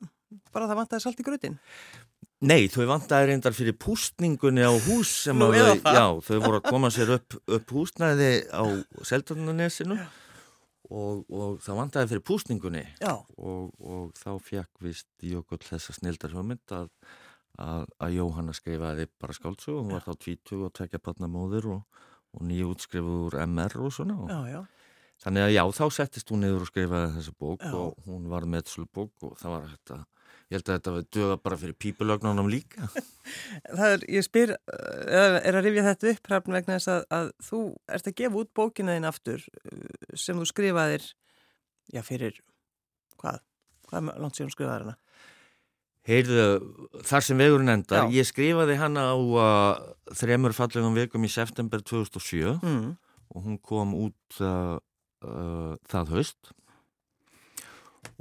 bara 0.52 0.68
það 0.68 0.78
vantæði 0.80 1.04
salt 1.04 1.20
í 1.20 1.26
grötin. 1.26 1.58
Nei, 2.42 2.66
þau 2.66 2.88
vantaði 2.90 3.28
reyndar 3.30 3.54
fyrir 3.54 3.76
pústningunni 3.78 4.64
á 4.66 4.74
hús 4.74 5.10
sem 5.28 5.38
Nú, 5.38 5.52
að 5.54 5.78
þau, 5.84 5.92
já, 5.94 6.06
þau 6.26 6.38
voru 6.42 6.58
að 6.58 6.64
koma 6.66 6.88
sér 6.90 7.12
upp, 7.14 7.36
upp 7.46 7.74
húsnæði 7.76 8.30
á 8.50 8.62
Seldarnanesinu 9.06 9.98
og, 10.90 11.20
og 11.30 11.60
það 11.62 11.78
vantaði 11.78 12.10
fyrir 12.10 12.24
pústningunni. 12.26 12.82
Og, 13.38 13.70
og 13.78 14.10
þá 14.18 14.32
fekk 14.42 14.82
vist 14.82 15.06
Jökull 15.22 15.62
þessa 15.62 15.94
snildar 15.94 16.34
hugmynd 16.34 16.74
að, 16.74 16.90
að, 17.62 17.86
að 18.02 18.16
Jóhanna 18.18 18.56
skrifaði 18.58 19.06
bara 19.22 19.38
skáltsu 19.38 19.76
og 19.76 19.84
hún 19.84 19.94
var 19.94 20.06
þá 20.08 20.26
20 20.26 20.66
og 20.66 20.74
tvekja 20.80 21.02
patnamóður 21.06 21.68
og, 21.76 22.06
og 22.34 22.46
nýjútskrifuður 22.48 23.38
MR 23.46 23.84
og 23.86 23.94
svona. 23.94 24.18
Og 24.18 24.32
já, 24.34 24.56
já. 24.56 24.90
þannig 25.28 25.46
að 25.46 25.54
já, 25.54 25.62
þá 25.78 25.84
settist 26.00 26.34
hún 26.34 26.42
niður 26.42 26.66
og 26.66 26.72
skrifaði 26.74 27.14
þessa 27.20 27.36
bók 27.38 27.62
já. 27.62 27.76
og 27.84 28.10
hún 28.10 28.26
var 28.34 28.50
meðslubók 28.50 29.30
og 29.30 29.38
það 29.38 29.54
var 29.54 29.70
hægt 29.70 29.94
að 29.94 30.08
Ég 30.52 30.58
held 30.58 30.68
að 30.68 30.76
þetta 30.76 30.92
var 30.92 31.04
döga 31.16 31.36
bara 31.40 31.56
fyrir 31.56 31.76
pípulögnunum 31.80 32.48
líka. 32.52 32.88
Það 33.78 33.86
er, 33.88 34.02
ég 34.12 34.26
spyr, 34.26 34.50
er 34.68 35.56
að 35.56 35.62
rifja 35.64 35.86
þetta 35.86 36.10
upp 36.10 36.28
hrafn 36.28 36.56
vegna 36.58 36.76
þess 36.76 36.90
að, 36.92 37.06
að 37.16 37.30
þú 37.46 37.60
ert 37.96 38.10
að 38.10 38.16
gefa 38.20 38.40
út 38.42 38.50
bókina 38.58 38.96
þín 38.98 39.08
aftur 39.08 39.46
sem 40.18 40.36
þú 40.36 40.48
skrifaðir, 40.50 41.06
já 41.94 42.02
fyrir, 42.04 42.42
hvað? 43.22 43.40
Hvað 43.88 44.12
er 44.12 44.22
langt 44.24 44.40
síðan 44.40 44.52
skrifaðir 44.52 44.86
hana? 44.86 44.98
Heyrðu, 46.08 46.46
þar 47.06 47.22
sem 47.22 47.38
vegurinn 47.38 47.72
endar, 47.76 48.08
já. 48.08 48.16
ég 48.18 48.26
skrifaði 48.26 48.74
hana 48.80 49.04
á 49.14 49.16
uh, 49.16 49.92
þremur 50.18 50.54
fallegum 50.56 50.96
veikum 50.98 51.22
í 51.22 51.30
september 51.30 51.84
2007 51.86 52.56
mm. 52.58 52.88
og 53.36 53.44
hún 53.46 53.60
kom 53.62 53.92
út 53.94 54.40
uh, 54.42 54.80
uh, 55.22 55.76
það 55.92 56.16
höst 56.16 56.50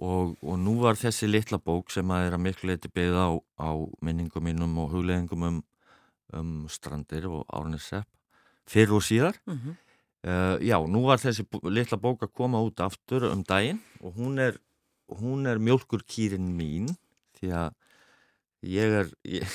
og, 0.02 0.34
og 0.42 0.58
nú 0.58 0.78
var 0.82 0.98
þessi 0.98 1.30
litla 1.30 1.60
bók 1.62 1.92
sem 1.94 2.10
að 2.14 2.28
er 2.28 2.38
að 2.38 2.44
miklu 2.48 2.72
leiti 2.72 2.90
beigð 2.94 3.20
á, 3.22 3.30
á 3.62 3.70
minningum 4.02 4.46
mínum 4.48 4.80
og 4.82 4.96
hugleggingum 4.96 5.46
um, 5.48 5.62
um 6.38 6.52
strandir 6.72 7.28
og 7.30 7.46
árnisepp 7.54 8.10
fyrir 8.70 8.96
og 8.98 9.06
síðar 9.06 9.38
mm 9.46 9.58
-hmm. 9.58 9.76
uh, 10.26 10.58
já, 10.60 10.78
nú 10.88 11.06
var 11.06 11.18
þessi 11.18 11.46
litla 11.64 11.98
bók 11.98 12.24
að 12.24 12.34
koma 12.34 12.62
út 12.62 12.80
aftur 12.80 13.32
um 13.32 13.44
daginn 13.44 13.82
og 14.02 14.16
hún 14.16 14.40
er, 14.40 14.58
hún 15.08 15.46
er 15.48 15.58
mjölkurkýrin 15.60 16.50
mín 16.58 16.96
því 17.40 17.52
að 17.52 17.74
ég 18.62 18.90
er 19.02 19.08
ég, 19.24 19.48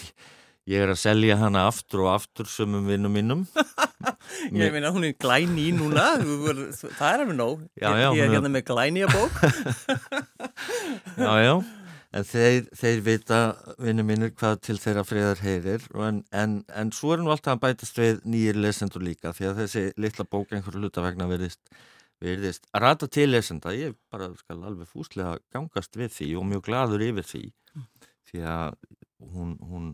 ég 0.66 0.82
er 0.82 0.90
að 0.90 0.98
selja 0.98 1.36
hana 1.36 1.66
aftur 1.66 2.00
og 2.00 2.14
aftur 2.14 2.46
sömum 2.46 2.86
vinnum 2.86 3.12
mínum 3.12 3.46
Ég 4.52 4.74
meina 4.74 4.92
hún 4.94 5.06
er 5.08 5.16
glæni 5.20 5.70
núna, 5.74 6.04
það 6.20 7.08
er 7.08 7.22
alveg 7.24 7.36
nóg. 7.38 7.64
Já, 7.78 7.88
já, 7.98 8.06
ég 8.16 8.22
er 8.24 8.34
hérna 8.36 8.52
með 8.52 8.66
glæni 8.68 9.02
að 9.06 9.16
bók. 9.16 9.40
Já, 11.16 11.32
já, 11.40 11.52
en 12.16 12.24
þeir, 12.28 12.68
þeir 12.76 13.02
vita, 13.04 13.40
vinnu 13.80 14.04
mínir, 14.06 14.32
hvað 14.36 14.58
til 14.68 14.76
þeirra 14.80 15.04
friðar 15.08 15.42
heyrir. 15.44 15.84
En, 16.06 16.22
en, 16.36 16.56
en 16.76 16.92
svo 16.96 17.14
er 17.14 17.22
nú 17.24 17.32
alltaf 17.32 17.56
að 17.56 17.62
bætast 17.64 18.00
við 18.00 18.22
nýjir 18.28 18.60
lesendur 18.60 19.04
líka 19.04 19.32
því 19.36 19.50
að 19.50 19.60
þessi 19.62 19.84
litla 20.00 20.28
bók 20.28 20.52
einhverju 20.52 20.84
hluta 20.84 21.04
vegna 21.04 21.28
verðist, 21.30 21.60
verðist 22.24 22.68
að 22.72 22.86
rata 22.86 23.08
til 23.12 23.28
lesenda, 23.32 23.74
ég 23.76 23.96
bara 24.12 24.30
skal 24.40 24.60
alveg 24.60 24.88
fúslega 24.92 25.36
gangast 25.54 25.96
við 25.96 26.12
því 26.18 26.30
og 26.40 26.48
mjög 26.52 26.66
gladur 26.68 27.06
yfir 27.08 27.28
því. 27.32 27.44
Því 28.30 28.44
að 28.52 28.76
hún, 29.32 29.56
hún 29.64 29.92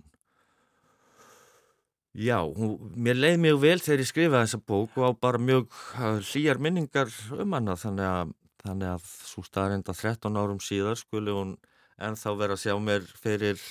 já, 2.12 2.38
hún, 2.44 2.92
mér 2.96 3.18
leið 3.18 3.40
mjög 3.46 3.64
vel 3.64 3.78
þegar 3.80 4.04
ég 4.04 4.10
skrifaði 4.10 4.46
þessa 4.46 4.62
bók 4.68 5.00
og 5.00 5.08
á 5.08 5.10
bara 5.16 5.40
mjög 5.40 5.68
uh, 5.96 6.20
hlýjar 6.20 6.60
minningar 6.62 7.12
um 7.38 7.56
hana 7.56 7.78
þannig 7.80 8.08
að 8.08 8.32
Þannig 8.62 8.92
að 8.94 9.06
svo 9.26 9.42
staðrinda 9.42 9.94
13 9.96 10.38
árum 10.38 10.60
síðar 10.62 10.98
skuli 11.00 11.34
hún 11.34 11.56
ennþá 12.02 12.34
vera 12.38 12.56
að 12.56 12.62
sjá 12.62 12.76
mér 12.78 13.08
fyrir 13.18 13.62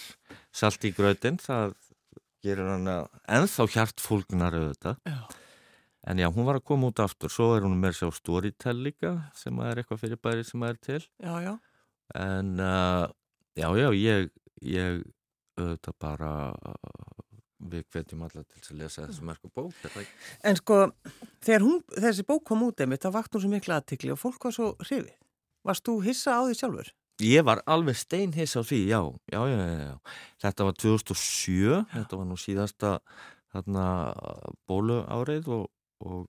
salt 0.56 0.84
í 0.88 0.92
grötin. 0.96 1.40
Það 1.40 1.78
gerir 2.44 2.68
hann 2.68 2.90
ennþá 2.92 3.68
hjartfólknar 3.76 4.58
auðvitað. 4.60 5.00
Já. 5.08 5.22
En 6.12 6.20
já, 6.20 6.28
hún 6.34 6.48
var 6.48 6.58
að 6.58 6.68
koma 6.68 6.90
út 6.92 7.00
aftur. 7.04 7.32
Svo 7.32 7.52
er 7.56 7.64
hún 7.64 7.78
með 7.80 8.00
sér 8.00 8.12
á 8.12 8.20
Storytel 8.20 8.76
líka 8.82 9.14
sem 9.38 9.60
er 9.64 9.80
eitthvað 9.80 10.04
fyrir 10.04 10.20
bæri 10.20 10.46
sem 10.48 10.68
er 10.68 10.80
til. 10.82 11.02
Já, 11.22 11.34
já. 11.46 11.54
En 12.18 12.56
uh, 12.60 13.08
já, 13.56 13.70
já, 13.80 13.88
ég, 13.96 14.32
ég 14.66 15.04
auðvitað 15.56 16.00
bara 16.02 16.32
við 17.72 17.84
hvetjum 17.94 18.24
alla 18.26 18.44
til 18.44 18.62
að 18.62 18.80
lesa 18.82 19.06
þessu 19.06 19.26
merku 19.28 19.52
bók. 19.54 19.76
En 20.48 20.58
sko, 20.58 20.80
þegar 21.44 21.66
hún, 21.66 21.84
þessi 21.94 22.26
bók 22.28 22.46
kom 22.48 22.64
út 22.66 22.82
einmitt, 22.82 23.04
það 23.04 23.18
vakt 23.18 23.36
hún 23.36 23.44
svo 23.44 23.52
mikla 23.52 23.78
aðtikli 23.82 24.14
og 24.14 24.22
fólk 24.22 24.48
var 24.48 24.56
svo 24.56 24.72
hrifið. 24.82 25.14
Varst 25.68 25.86
þú 25.86 26.00
hissa 26.08 26.40
á 26.40 26.42
því 26.48 26.58
sjálfur? 26.58 26.92
Ég 27.22 27.46
var 27.46 27.62
alveg 27.70 28.00
steinhiss 28.00 28.58
á 28.58 28.66
því, 28.66 28.80
já, 28.90 29.02
já, 29.30 29.42
já, 29.46 29.58
já, 29.62 29.80
já. 29.92 29.96
Þetta 30.42 30.66
var 30.66 30.78
2007, 30.82 31.82
þetta 31.94 32.18
var 32.18 32.30
nú 32.32 32.38
síðasta 32.40 32.94
þarna 33.52 33.86
bólu 34.70 35.02
árið 35.06 35.52
og, 35.54 35.68
og, 36.08 36.24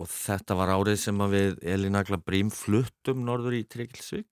og 0.00 0.08
þetta 0.08 0.56
var 0.56 0.72
árið 0.78 1.00
sem 1.02 1.20
að 1.20 1.36
við 1.36 1.60
Elinagla 1.74 2.20
Brím 2.24 2.52
fluttum 2.54 3.26
norður 3.26 3.58
í 3.58 3.66
Tryggilsvík. 3.68 4.30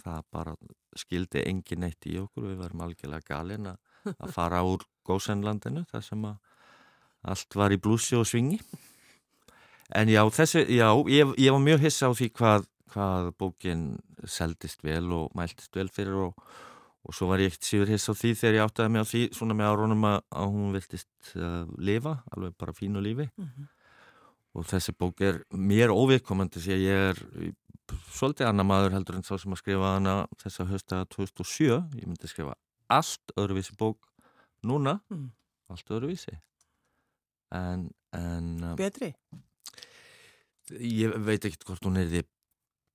Það 0.00 0.26
bara 0.32 0.56
skildi 0.98 1.44
engin 1.46 1.84
neitt 1.84 2.08
í 2.08 2.16
okkur, 2.18 2.50
við 2.50 2.62
varum 2.64 2.82
algjörlega 2.88 3.28
galin 3.28 3.70
að 3.70 3.78
að 4.06 4.32
fara 4.32 4.62
úr 4.66 4.84
góðsennlandinu 5.08 5.84
þar 5.90 6.06
sem 6.06 6.24
að 6.24 6.36
allt 7.30 7.54
var 7.54 7.72
í 7.72 7.80
blúsi 7.80 8.16
og 8.16 8.26
svingi. 8.28 8.60
En 9.94 10.08
já, 10.08 10.22
þessi, 10.30 10.64
já, 10.70 10.88
ég, 11.10 11.34
ég 11.36 11.52
var 11.52 11.60
mjög 11.60 11.82
hissa 11.84 12.08
á 12.08 12.12
því 12.14 12.30
hvað 12.38 12.68
hvað 12.90 13.30
bókin 13.38 13.84
seldist 14.28 14.84
vel 14.84 15.10
og 15.14 15.34
mæltist 15.38 15.76
vel 15.76 15.88
fyrir 15.92 16.18
og, 16.26 16.46
og 17.06 17.16
svo 17.16 17.30
var 17.30 17.42
ég 17.42 17.52
ekkert 17.52 17.68
síður 17.68 17.92
hiss 17.94 18.10
á 18.10 18.14
því 18.14 18.32
þegar 18.38 18.58
ég 18.58 18.64
áttaði 18.66 18.94
mig 18.94 19.04
á 19.04 19.10
því 19.10 19.22
svona 19.36 19.56
með 19.58 19.72
árónum 19.72 20.08
að, 20.10 20.16
að 20.42 20.54
hún 20.54 20.72
viltist 20.76 21.34
uh, 21.36 21.62
lifa, 21.78 22.16
alveg 22.34 22.56
bara 22.58 22.76
fínu 22.76 23.02
lífi 23.04 23.28
Mm 23.30 23.46
-hmm. 23.46 23.68
og 24.54 24.66
þessi 24.66 24.92
bók 24.98 25.20
er 25.20 25.44
mér 25.54 25.94
óviðkomandi 25.94 26.60
því 26.60 26.72
að 26.72 26.86
ég 26.86 26.98
er 27.10 27.18
svolítið 28.10 28.46
annar 28.46 28.66
maður 28.66 28.92
heldur 28.92 29.16
en 29.16 29.22
þá 29.22 29.38
sem 29.38 29.52
að 29.52 29.58
skrifa 29.58 29.94
hana 29.94 30.26
þessa 30.42 30.64
hösta 30.64 31.04
2007 31.04 31.84
ég 32.00 32.06
myndi 32.06 32.26
skrifa 32.26 32.54
allt 32.90 33.34
öðruvísi 33.38 33.76
bók 33.78 34.06
núna, 34.66 34.98
Mm. 35.10 35.30
allt 35.70 35.90
öðruvísi 35.90 36.34
en, 37.54 37.88
en 38.12 38.50
uh, 38.64 38.74
Betri? 38.78 39.14
ég 40.70 41.14
veit 41.26 41.44
ekkert 41.48 41.64
hvort 41.66 41.86
hún 41.88 41.98
er 41.98 42.06
því 42.10 42.24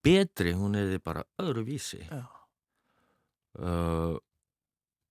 betri, 0.05 0.53
hún 0.55 0.75
er 0.79 0.91
því 0.93 0.99
bara 1.03 1.23
öðruvísi 1.41 2.03
Já. 2.05 2.23
uh, 3.59 4.15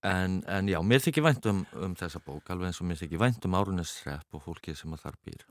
en, 0.04 0.42
en 0.46 0.68
já, 0.68 0.78
mér 0.84 1.02
þykir 1.04 1.24
vænt 1.26 1.46
um, 1.50 1.62
um 1.80 1.94
þessa 1.98 2.20
bók, 2.24 2.48
alveg 2.52 2.70
eins 2.70 2.80
og 2.84 2.88
mér 2.88 3.00
þykir 3.02 3.20
vænt 3.24 3.48
um 3.48 3.56
árunnesrepp 3.58 4.36
og 4.36 4.44
fólkið 4.46 4.78
sem 4.82 4.92
að 4.96 5.06
þar 5.06 5.18
býr 5.24 5.46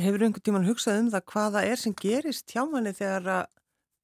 Hefur 0.00 0.22
einhvern 0.22 0.44
tíman 0.46 0.68
hugsað 0.68 1.00
um 1.02 1.08
það 1.12 1.24
hvað 1.32 1.56
það 1.56 1.70
er 1.72 1.80
sem 1.82 1.94
gerist 1.98 2.52
hjá 2.54 2.62
manni 2.70 2.92
þegar 2.96 3.26
að 3.34 3.48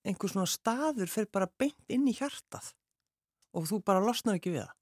einhver 0.07 0.33
svona 0.33 0.51
staður 0.51 1.11
fyrir 1.11 1.31
bara 1.33 1.49
beint 1.59 1.93
inn 1.95 2.09
í 2.11 2.15
hjartað 2.19 2.73
og 3.57 3.69
þú 3.71 3.81
bara 3.87 4.05
losnar 4.05 4.39
ekki 4.39 4.55
við 4.55 4.67
það? 4.67 4.75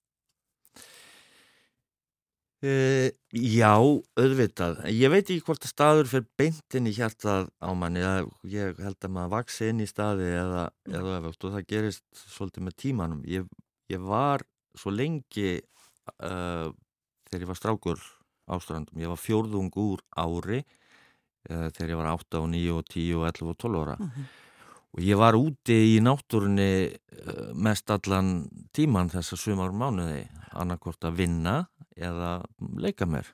Uh, 2.65 3.11
já, 3.37 3.75
auðvitað. 4.17 4.79
Ég 4.95 5.11
veit 5.13 5.27
ekki 5.27 5.43
hvort 5.45 5.67
að 5.67 5.73
staður 5.75 6.09
fyrir 6.09 6.29
beintin 6.41 6.89
í 6.89 6.95
hjartað 6.97 7.51
á 7.61 7.69
manni. 7.77 8.01
Ég 8.49 8.79
held 8.81 9.05
að 9.05 9.13
maður 9.13 9.35
vaksi 9.35 9.69
inn 9.69 9.83
í 9.85 9.89
staði 9.91 10.31
eða, 10.39 10.63
eða 10.89 11.19
öfugt 11.19 11.45
og 11.45 11.59
það 11.59 11.67
gerist 11.75 12.23
svolítið 12.23 12.65
með 12.65 12.77
tímanum. 12.81 13.21
Ég, 13.29 13.51
ég 13.93 14.01
var 14.01 14.47
svo 14.81 14.95
lengi 14.95 15.59
uh, 15.61 16.73
þegar 17.29 17.45
ég 17.45 17.51
var 17.53 17.61
strákur 17.61 18.07
ástrandum. 18.57 19.03
Ég 19.03 19.13
var 19.13 19.21
fjórðung 19.21 19.69
úr 19.85 20.01
ári 20.17 20.63
uh, 20.65 21.69
þegar 21.69 21.93
ég 21.93 22.01
var 22.01 22.11
8 22.15 22.41
og 22.41 22.49
9 22.55 22.79
og 22.79 22.89
10 22.89 23.13
og 23.19 23.29
11 23.29 23.53
og 23.53 23.61
12 23.61 23.83
ára. 23.83 23.99
Mm 24.01 24.09
-hmm. 24.09 24.33
Og 24.95 25.03
ég 25.03 25.19
var 25.19 25.35
úti 25.35 25.75
í 25.95 26.01
náttúrunni 26.03 26.71
uh, 26.87 27.51
mest 27.55 27.91
allan 27.91 28.45
tíman 28.75 29.11
þessa 29.11 29.39
sumar 29.39 29.75
mánuði, 29.75 30.23
annarkvort 30.55 31.03
að 31.09 31.19
vinna 31.19 31.57
eða 31.99 32.37
leika 32.79 33.07
mér. 33.11 33.27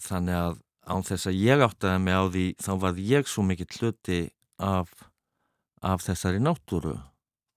Þannig 0.00 0.36
að 0.38 0.56
án 0.86 1.04
þess 1.04 1.28
að 1.28 1.40
ég 1.42 1.64
áttaði 1.64 2.00
mig 2.04 2.16
á 2.16 2.24
því, 2.30 2.46
þá 2.62 2.72
var 2.84 3.00
ég 3.02 3.28
svo 3.28 3.44
mikill 3.44 3.68
hluti 3.80 4.20
af, 4.62 4.92
af 5.84 6.04
þessari 6.06 6.40
náttúru. 6.40 6.94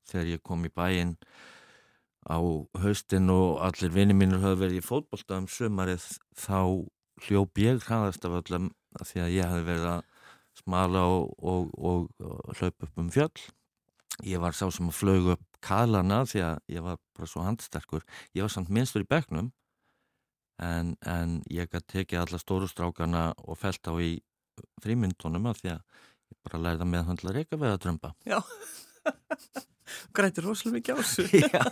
Þegar 0.09 0.31
ég 0.33 0.43
kom 0.43 0.65
í 0.65 0.73
bæinn 0.73 1.15
á 2.27 2.39
haustin 2.81 3.29
og 3.31 3.61
allir 3.63 3.93
vinni 3.93 4.17
mínur 4.17 4.43
höfðu 4.43 4.63
verið 4.63 4.81
í 4.81 4.85
fótbolta 4.85 5.39
um 5.39 5.47
sumarið, 5.51 6.03
þá 6.35 6.83
hljóp 7.27 7.61
ég 7.61 7.83
hraðast 7.85 8.25
af 8.27 8.39
öllum 8.41 8.71
því 9.03 9.23
að 9.23 9.35
ég 9.35 9.51
hefði 9.53 9.67
verið 9.69 9.89
að 9.93 10.08
smala 10.59 11.05
og, 11.09 11.31
og, 11.39 11.71
og, 11.77 12.09
og 12.21 12.59
hlaup 12.59 12.85
upp 12.87 13.01
um 13.01 13.09
fjöll. 13.13 13.47
Ég 14.27 14.41
var 14.43 14.55
sá 14.57 14.65
sem 14.73 14.89
að 14.89 14.97
flög 14.99 15.31
upp 15.35 15.45
kalana 15.63 16.23
því 16.27 16.43
að 16.43 16.57
ég 16.75 16.83
var 16.83 16.99
bara 17.15 17.29
svo 17.29 17.45
handsterkur. 17.45 18.03
Ég 18.35 18.43
var 18.43 18.51
samt 18.53 18.71
minnstur 18.73 19.05
í 19.05 19.09
bekknum 19.09 19.51
en, 20.59 20.95
en 21.07 21.39
ég 21.51 21.69
gæti 21.71 22.03
tekið 22.03 22.23
alla 22.23 22.39
stóru 22.41 22.67
strákana 22.67 23.29
og 23.45 23.59
felt 23.59 23.87
á 23.87 23.93
í 23.95 24.17
frímyndunum 24.83 25.47
að 25.49 25.61
því 25.61 25.71
að 25.75 25.81
ég 26.29 26.39
bara 26.45 26.61
lærði 26.65 26.85
að 26.85 26.91
meðhandla 26.93 27.35
reyka 27.35 27.59
við 27.59 27.73
að 27.73 27.81
drömba. 27.85 28.11
Já, 28.27 28.39
grættir 30.15 30.45
rosalega 30.45 30.75
mikið 30.77 30.93
á 30.93 30.97
þessu. 30.99 31.23
Já. 31.55 31.63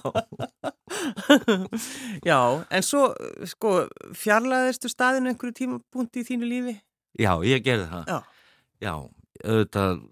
Já, 2.30 2.40
en 2.72 2.86
svo 2.86 3.04
sko 3.50 3.76
fjarlæðistu 4.18 4.92
staðinu 4.92 5.34
einhverju 5.34 5.60
tímapunkti 5.62 6.24
í 6.24 6.28
þínu 6.32 6.50
lífi? 6.50 6.76
Já, 7.20 7.34
ég 7.46 7.64
gerði 7.66 7.90
það. 7.92 8.12
Já. 8.14 8.37
Já, 8.78 8.94
auðvitað 9.42 10.04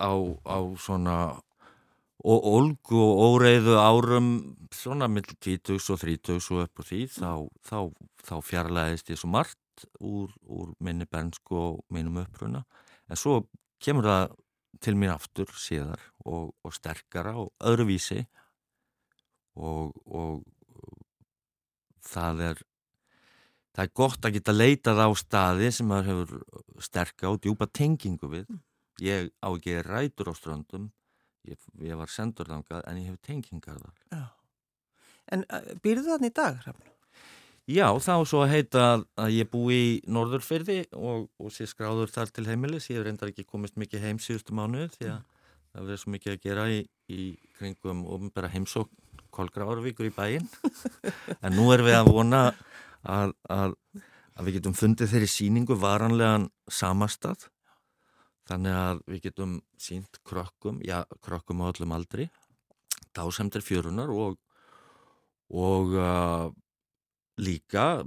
á, 0.00 0.10
á 0.42 0.58
svona 0.82 1.16
og 2.20 2.46
olgu 2.50 2.98
og 3.00 3.20
óreiðu 3.30 3.76
árum 3.80 4.30
svona 4.74 5.08
mill 5.08 5.30
20 5.40 5.78
og 5.78 6.00
30 6.02 6.36
og 6.36 6.64
upp 6.66 6.82
á 6.82 6.84
því 6.84 7.00
þá, 7.14 7.30
þá, 7.64 7.78
þá 8.26 8.34
fjarlæðist 8.44 9.12
ég 9.14 9.20
svo 9.20 9.30
margt 9.32 9.86
úr, 10.02 10.28
úr 10.44 10.74
minni 10.84 11.06
bernsku 11.08 11.56
og 11.56 11.78
mínum 11.94 12.20
uppruna. 12.20 12.64
En 13.08 13.16
svo 13.16 13.44
kemur 13.80 14.08
það 14.10 14.36
til 14.84 14.96
mín 14.98 15.14
aftur 15.14 15.54
síðar 15.56 16.02
og, 16.26 16.52
og 16.64 16.74
sterkara 16.76 17.36
og 17.40 17.54
öðruvísi 17.62 18.20
og, 19.56 19.96
og 20.06 20.42
það 22.04 22.44
er 22.50 22.62
það 23.76 23.84
er 23.84 23.92
gott 24.02 24.26
að 24.26 24.36
geta 24.38 24.56
leitað 24.56 25.02
á 25.04 25.08
staði 25.18 25.70
sem 25.74 25.88
maður 25.90 26.10
hefur 26.10 26.82
sterka 26.82 27.30
og 27.30 27.40
djúpa 27.44 27.68
tengingu 27.70 28.30
við 28.32 28.50
ég 29.04 29.30
á 29.40 29.48
ekki 29.52 29.80
rætur 29.86 30.32
á 30.32 30.34
ströndum 30.36 30.90
ég, 31.48 31.58
ég 31.80 31.96
var 31.96 32.10
sendur 32.12 32.50
þangað 32.50 32.84
en 32.90 33.00
ég 33.00 33.12
hef 33.12 33.20
tengingar 33.24 33.80
þar 33.80 34.06
Já. 34.10 34.24
En 35.30 35.44
uh, 35.46 35.74
býrðu 35.82 36.08
þannig 36.10 36.32
í 36.32 36.36
dag, 36.40 36.56
Hrafn? 36.64 36.86
Já, 37.70 37.86
þá 38.02 38.14
svo 38.26 38.40
að 38.42 38.52
heita 38.54 38.84
að, 39.14 39.28
ég 39.36 39.50
búi 39.50 39.76
í 39.76 39.90
Norðurfyrði 40.10 40.80
og, 40.96 41.28
og 41.38 41.52
sé 41.54 41.68
skráður 41.70 42.10
þar 42.10 42.32
til 42.34 42.46
heimilis. 42.48 42.88
Ég 42.90 42.98
hef 42.98 43.06
reyndar 43.06 43.30
ekki 43.30 43.44
komist 43.46 43.76
mikið 43.78 44.06
heim 44.08 44.18
síðustu 44.22 44.56
mánuði 44.58 44.88
því 44.96 45.10
að 45.12 45.20
það 45.70 45.84
verður 45.84 46.00
svo 46.02 46.14
mikið 46.16 46.32
að 46.32 46.40
gera 46.48 46.64
í, 46.72 46.80
í 47.14 47.28
kringum 47.60 48.02
ofnbæra 48.10 48.50
heimsók 48.50 48.90
Kolgrárvíkur 49.30 50.08
í 50.08 50.14
bæinn. 50.16 50.48
en 51.44 51.54
nú 51.54 51.68
er 51.70 51.84
við 51.86 52.00
að 52.00 52.10
vona 52.10 52.42
að, 53.06 53.34
að, 53.48 53.74
að 54.36 54.46
við 54.46 54.58
getum 54.58 54.76
fundið 54.76 55.12
þeirri 55.14 55.30
síningu 55.30 55.78
varanlegan 55.80 56.48
samastað. 56.70 57.48
Þannig 58.50 58.76
að 58.76 59.02
við 59.06 59.24
getum 59.28 59.58
sínt 59.78 60.18
krokkum, 60.26 60.80
já, 60.82 61.04
krokkum 61.22 61.62
á 61.62 61.70
öllum 61.70 61.92
aldri, 61.94 62.26
dásemdir 63.14 63.62
fjörunar 63.62 64.10
og, 64.10 64.40
og 65.54 65.94
uh, 65.94 66.48
líka 67.38 68.02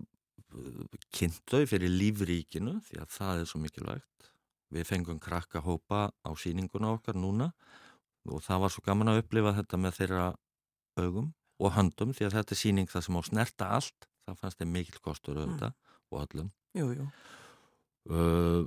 kynntöi 1.13 1.63
fyrir 1.69 1.91
lífríkinu 1.91 2.77
því 2.85 2.99
að 3.01 3.13
það 3.13 3.41
er 3.41 3.49
svo 3.49 3.61
mikilvægt. 3.63 4.27
Við 4.73 4.87
fengum 4.89 5.19
krakka 5.21 5.61
hópa 5.61 6.09
á 6.11 6.29
síninguna 6.37 6.93
okkar 6.97 7.17
núna 7.17 7.51
og 8.29 8.41
það 8.45 8.63
var 8.63 8.73
svo 8.73 8.83
gaman 8.85 9.13
að 9.13 9.23
upplifa 9.23 9.53
þetta 9.57 9.79
með 9.79 9.97
þeirra 9.99 10.27
augum 11.01 11.33
og 11.61 11.75
höndum 11.77 12.13
því 12.15 12.27
að 12.27 12.37
þetta 12.37 12.55
er 12.55 12.59
síning 12.59 12.89
það 12.89 13.05
sem 13.05 13.17
á 13.17 13.21
snerta 13.29 13.69
allt. 13.77 14.07
Það 14.23 14.39
fannst 14.39 14.61
þeim 14.61 14.71
mikil 14.77 15.01
kostur 15.03 15.39
auðvitað 15.41 15.73
mm. 15.73 15.93
og 16.13 16.23
öllum. 16.23 16.49
Jú, 16.79 16.87
jú. 16.97 17.07
Uh, 18.03 18.65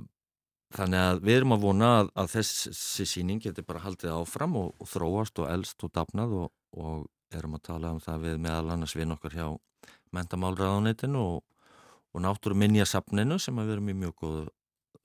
þannig 0.73 1.03
að 1.09 1.21
við 1.27 1.39
erum 1.39 1.55
að 1.55 1.63
vona 1.65 1.91
að, 1.99 2.09
að 2.17 2.31
þessi 2.35 3.05
síning 3.09 3.41
getur 3.43 3.65
bara 3.67 3.83
haldið 3.85 4.15
áfram 4.15 4.57
og, 4.59 4.73
og 4.81 4.89
þróast 4.91 5.41
og 5.43 5.51
elst 5.51 5.85
og 5.85 5.93
dapnað 5.95 6.35
og, 6.43 6.49
og 6.77 7.37
erum 7.37 7.57
að 7.57 7.65
tala 7.69 7.93
um 7.95 8.01
það 8.03 8.25
við 8.27 8.41
meðal 8.45 8.73
annars 8.75 8.95
við 8.97 9.09
nokkar 9.11 9.35
hjá 9.35 9.47
mentamálraðanitinu 10.15 11.21
og, 11.21 11.39
og 12.13 12.23
náttúru 12.23 12.57
minnjasafninu 12.57 13.39
sem 13.41 13.57
við 13.59 13.75
erum 13.75 13.91
í 13.91 13.97
mjög 14.03 14.15
góðu 14.21 14.45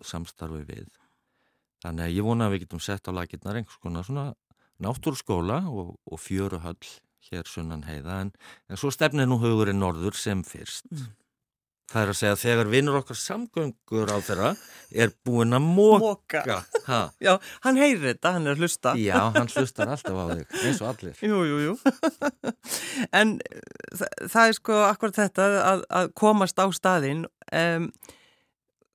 samstarfi 0.07 0.63
við. 0.69 0.91
Þannig 1.83 2.07
að 2.07 2.17
ég 2.17 2.27
vona 2.27 2.47
að 2.47 2.55
við 2.55 2.65
getum 2.65 2.83
sett 2.83 3.09
á 3.11 3.13
lakirnar 3.15 3.59
einhvers 3.59 3.81
konar 3.83 4.07
svona 4.07 4.29
náttúrskóla 4.83 5.63
og, 5.71 5.97
og 6.07 6.21
fjöruhöll 6.23 6.79
hér 7.31 7.49
sunnan 7.49 7.87
heiða 7.87 8.21
en, 8.27 8.31
en 8.69 8.81
svo 8.81 8.93
stefnir 8.95 9.29
nú 9.31 9.39
hugurinn 9.43 9.83
norður 9.83 10.17
sem 10.19 10.43
fyrst. 10.47 10.89
Mm. 10.91 11.11
Það 11.93 12.03
er 12.03 12.11
að 12.11 12.17
segja 12.17 12.33
að 12.33 12.41
þegar 12.41 12.69
vinnur 12.73 12.99
okkar 13.03 13.19
samgöngur 13.21 14.09
á 14.09 14.17
þeirra 14.25 14.51
er 15.05 15.11
búin 15.27 15.53
að 15.53 15.67
móka. 15.67 16.41
móka. 16.47 17.01
Já, 17.21 17.35
hann 17.67 17.81
heyrir 17.81 18.07
þetta, 18.07 18.33
hann 18.37 18.49
er 18.49 18.55
að 18.55 18.63
hlusta. 18.65 18.95
Já, 18.97 19.19
hann 19.35 19.51
hlustar 19.53 19.93
alltaf 19.93 20.17
á 20.17 20.25
þig, 20.31 20.55
eins 20.63 20.81
og 20.81 20.89
allir. 20.89 21.21
Jú, 21.21 21.43
jú, 21.51 21.59
jú. 21.67 21.75
en 23.21 23.35
það, 23.93 24.09
það 24.25 24.47
er 24.47 24.57
sko 24.57 24.79
akkurat 24.87 25.21
þetta 25.21 25.49
að, 25.61 25.85
að 26.01 26.13
komast 26.23 26.63
á 26.65 26.67
staðinn. 26.73 27.27
Um, 27.53 27.91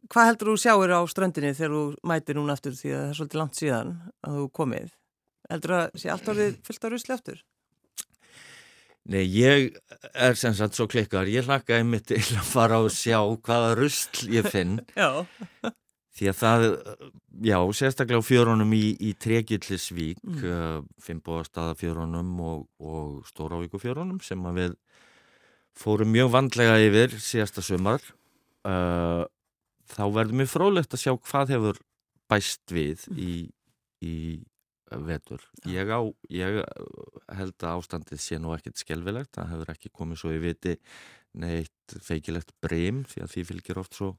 hvað 0.09 0.31
heldur 0.31 0.53
þú 0.53 0.57
sjáir 0.63 0.95
á 0.97 1.01
ströndinni 1.11 1.53
þegar 1.53 1.75
þú 1.77 1.83
mætir 2.09 2.39
núna 2.39 2.57
aftur 2.57 2.77
því 2.79 2.95
að 2.95 3.03
það 3.03 3.11
er 3.11 3.19
svolítið 3.19 3.43
langt 3.43 3.61
síðan 3.61 3.93
að 4.25 4.41
þú 4.41 4.47
komið? 4.57 4.89
Heldur 5.51 5.77
það 5.77 6.01
sé 6.01 6.11
allt 6.15 6.33
orðið 6.33 6.57
fyllt 6.65 6.89
á 6.89 6.93
rusli 6.95 7.15
aftur? 7.19 7.45
Nei, 9.07 9.23
ég 9.31 9.77
er 10.11 10.35
sem 10.35 10.55
sagt 10.55 10.75
svo 10.75 10.87
klikkar, 10.91 11.29
ég 11.31 11.47
hlakka 11.47 11.77
einmitt 11.77 12.09
til 12.09 12.19
að 12.19 12.49
fara 12.49 12.81
og 12.83 12.91
sjá 12.91 13.21
hvaða 13.23 13.75
rusl 13.79 14.27
ég 14.33 14.49
finn. 14.51 14.81
Já. 14.99 15.23
Því 16.17 16.29
að 16.31 16.37
það, 16.39 16.63
já, 17.45 17.57
sérstaklega 17.77 18.25
á 18.25 18.25
fjörunum 18.25 18.71
í, 18.73 18.95
í 19.05 19.11
Tregillisvík, 19.21 20.17
mm. 20.25 20.39
uh, 20.41 20.79
Finnbóðarstaðafjörunum 21.05 22.31
og, 22.41 22.63
og 22.81 23.19
Stóravíkufjörunum 23.29 24.17
sem 24.25 24.41
við 24.55 24.73
fórum 25.77 26.09
mjög 26.15 26.31
vandlega 26.33 26.79
yfir 26.81 27.13
síðasta 27.21 27.61
sumar, 27.61 28.01
uh, 28.65 29.29
þá 29.93 30.03
verður 30.15 30.41
mér 30.41 30.49
frólægt 30.49 30.97
að 30.97 31.03
sjá 31.03 31.13
hvað 31.13 31.53
hefur 31.53 31.83
bæst 32.33 32.73
við 32.73 33.05
mm. 33.11 33.21
í, 33.21 33.37
í 34.01 34.15
vetur. 35.07 35.43
Ég, 35.67 35.89
á, 35.91 35.99
ég 36.31 36.61
held 37.37 37.55
að 37.63 37.73
ástandið 37.73 38.21
sé 38.23 38.39
nú 38.39 38.53
ekkert 38.55 38.79
skelvilegt, 38.79 39.33
það 39.35 39.51
hefur 39.53 39.73
ekki 39.73 39.93
komið 39.93 40.21
svo 40.21 40.31
í 40.35 40.39
viti 40.43 40.77
neitt 41.37 41.97
feikilegt 42.03 42.53
breym 42.63 43.03
því 43.09 43.23
að 43.23 43.33
því 43.33 43.45
fylgir 43.51 43.81
oft 43.81 43.97
svo 43.97 44.15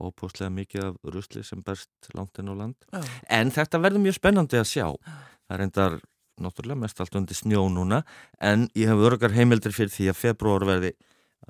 ópóslega 0.00 0.52
mikið 0.54 0.86
af 0.86 1.12
rusli 1.14 1.42
sem 1.46 1.62
berst 1.66 2.12
langt 2.14 2.38
inn 2.38 2.52
á 2.52 2.54
land. 2.54 2.76
Já. 2.92 3.02
En 3.40 3.50
þetta 3.54 3.80
verður 3.82 4.04
mjög 4.04 4.18
spennandi 4.20 4.60
að 4.60 4.68
sjá. 4.70 4.86
Það 5.00 5.56
er 5.56 5.64
endar 5.66 5.96
náttúrulega 6.40 6.82
mest 6.84 7.00
allt 7.02 7.16
undir 7.18 7.36
snjó 7.36 7.66
núna 7.72 8.02
en 8.40 8.68
ég 8.78 8.88
hef 8.88 9.02
örgar 9.10 9.34
heimildir 9.34 9.74
fyrir 9.76 9.92
því 9.92 10.10
að 10.12 10.20
februar 10.20 10.64
verði 10.68 10.94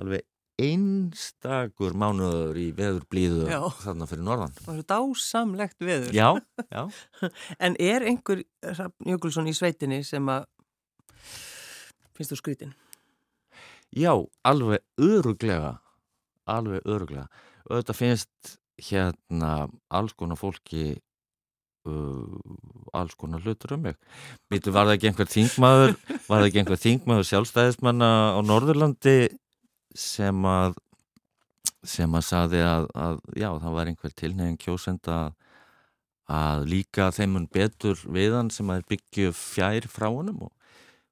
alveg 0.00 0.24
einstakur 0.60 1.96
mánuður 1.98 2.58
í 2.60 2.68
veður 2.76 3.04
blíðu 3.10 3.48
þarna 3.80 4.08
fyrir 4.10 4.26
norðan. 4.26 4.54
Það 4.60 4.80
er 4.82 4.86
dásamlegt 4.92 5.84
veður. 5.88 6.14
Já, 6.16 6.28
já. 6.76 6.82
en 7.58 7.78
er 7.80 8.06
einhver 8.10 8.44
Jökulsson 9.06 9.50
í 9.50 9.56
sveitinni 9.56 10.02
sem 10.06 10.28
að 10.32 10.48
finnst 12.16 12.34
þú 12.34 12.40
skrytin? 12.42 12.74
Já, 13.90 14.12
alveg 14.46 14.84
öruglega 15.00 15.78
alveg 16.50 16.86
öruglega 16.88 17.28
þetta 17.70 17.96
finnst 17.96 18.56
hérna 18.80 19.68
alls 19.92 20.14
konar 20.18 20.38
fólki 20.40 20.94
uh, 21.88 22.96
alls 22.96 23.16
konar 23.18 23.42
hlutur 23.44 23.76
um 23.76 23.84
mig 23.88 23.98
Býtu, 24.50 24.72
var 24.74 24.88
það 24.88 24.96
ekki 24.96 25.10
einhver 25.10 25.30
þingmaður 25.30 25.94
var 26.08 26.40
það 26.40 26.48
ekki 26.48 26.62
einhver 26.62 26.82
þingmaður 26.84 27.30
sjálfstæðismanna 27.30 28.10
á 28.36 28.40
Norðurlandi 28.46 29.16
sem 29.96 30.46
að 30.46 30.78
sem 31.86 32.12
að 32.12 32.26
saði 32.26 32.62
að, 32.64 32.86
að 32.92 33.20
já, 33.40 33.48
það 33.62 33.76
var 33.76 33.90
einhver 33.90 34.14
tilnefing 34.16 34.58
kjósenda 34.60 35.16
að, 35.16 35.36
að 36.40 36.64
líka 36.74 37.10
þeimun 37.16 37.48
betur 37.52 38.00
við 38.04 38.36
hann 38.36 38.50
sem 38.52 38.70
að 38.72 38.86
byggju 38.92 39.32
fjær 39.36 39.88
frá 39.90 40.10
honum 40.10 40.44
og, 40.48 40.52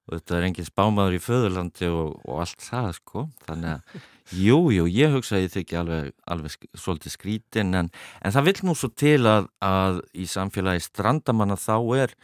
og 0.07 0.19
þetta 0.19 0.37
er 0.37 0.49
engin 0.51 0.69
spámaður 0.69 1.17
í 1.17 1.23
föðurlandi 1.25 1.89
og, 1.89 2.19
og 2.29 2.43
allt 2.45 2.67
það 2.67 2.91
sko 2.99 3.25
þannig 3.47 3.79
að 3.79 4.05
jú, 4.45 4.59
jú, 4.77 4.85
ég 4.93 5.17
hugsa 5.17 5.39
að 5.39 5.47
ég 5.47 5.55
þykki 5.57 5.81
alveg, 5.81 6.13
alveg 6.29 6.69
svolítið 6.77 7.17
skrítin 7.17 7.73
en, 7.81 7.89
en 8.21 8.37
það 8.37 8.51
vil 8.51 8.59
nú 8.69 8.77
svo 8.77 8.93
til 8.93 9.23
að, 9.25 9.49
að 9.65 10.03
í 10.13 10.29
samfélagi 10.29 10.85
strandamanna 10.85 11.57
þá 11.57 11.77
er 12.03 12.17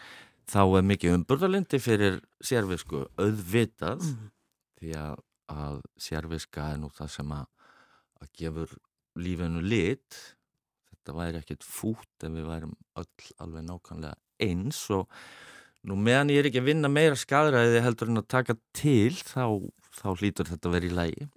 þá 0.53 0.62
er 0.64 0.85
mikið 0.85 1.17
umburðalindi 1.17 1.81
fyrir 1.81 2.19
sérfisku 2.45 3.07
auðvitað 3.17 4.05
mm. 4.05 4.27
því 4.81 4.99
að 5.01 5.23
að 5.52 5.80
sérviska 6.00 6.70
er 6.72 6.80
nú 6.83 6.90
það 6.94 7.11
sem 7.16 7.35
að, 7.37 7.46
að 8.22 8.30
gefur 8.40 8.76
lífinu 9.20 9.62
lit 9.64 10.20
þetta 10.88 11.16
væri 11.18 11.40
ekkit 11.42 11.66
fút 11.66 12.24
ef 12.24 12.33
við 12.33 12.48
værum 12.48 12.74
öll 13.00 13.33
alveg 13.44 13.66
nákvæmlega 13.68 14.16
eins 14.44 14.80
og 14.94 15.07
nú 15.85 15.98
meðan 16.00 16.33
ég 16.33 16.42
er 16.42 16.48
ekki 16.48 16.62
að 16.62 16.70
vinna 16.70 16.90
meira 16.90 17.18
skadræði 17.18 17.83
heldur 17.85 18.11
en 18.11 18.22
að 18.22 18.30
taka 18.33 18.57
til 18.76 19.12
þá, 19.20 19.61
þá 20.00 20.09
hlýtur 20.16 20.48
þetta 20.48 20.70
að 20.70 20.76
vera 20.78 20.88
í 20.88 20.94
lægi. 20.96 21.28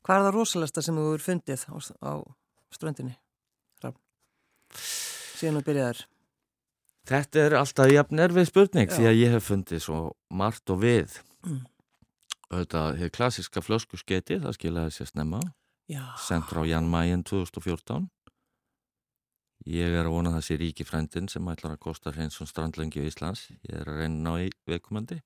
Hvað 0.00 0.16
er 0.16 0.26
það 0.26 0.34
rosalasta 0.34 0.82
sem 0.82 0.98
þú 0.98 1.08
er 1.14 1.24
fundið 1.24 1.66
á, 1.70 1.74
á 1.78 2.12
ströndinni? 2.74 3.16
Síðan 4.70 5.60
þú 5.60 5.66
byrjaðar 5.66 6.00
Þetta 7.10 7.40
er 7.42 7.54
alltaf 7.58 7.90
jafn 7.90 8.20
erfið 8.22 8.44
spurning 8.50 8.90
Já. 8.90 8.94
því 8.94 9.06
að 9.08 9.16
ég 9.18 9.32
hef 9.34 9.46
fundið 9.48 9.80
svo 9.82 10.00
margt 10.36 10.70
og 10.70 10.82
við 10.84 11.16
mm 11.46 11.62
auðvitað 12.50 12.98
hefur 12.98 13.14
klassiska 13.16 13.62
flöskuskeiti, 13.62 14.40
það 14.42 14.56
skiljaði 14.56 14.94
sér 14.96 15.10
snemma, 15.10 15.40
sendt 16.22 16.48
frá 16.50 16.64
Jan 16.66 16.88
Mayen 16.90 17.22
2014. 17.26 18.08
Ég 19.70 19.92
er 19.92 20.06
að 20.06 20.14
vona 20.14 20.32
þessi 20.38 20.56
ríki 20.56 20.86
frændin 20.88 21.28
sem 21.28 21.48
ætlar 21.52 21.76
að 21.76 21.82
kosta 21.84 22.14
hreins 22.14 22.40
og 22.40 22.48
strandlengi 22.48 23.02
í 23.02 23.10
Íslands. 23.10 23.50
Ég 23.68 23.82
er 23.82 23.90
að 23.90 24.00
reyna 24.00 24.32
á 24.32 24.48
veikumandi. 24.70 25.20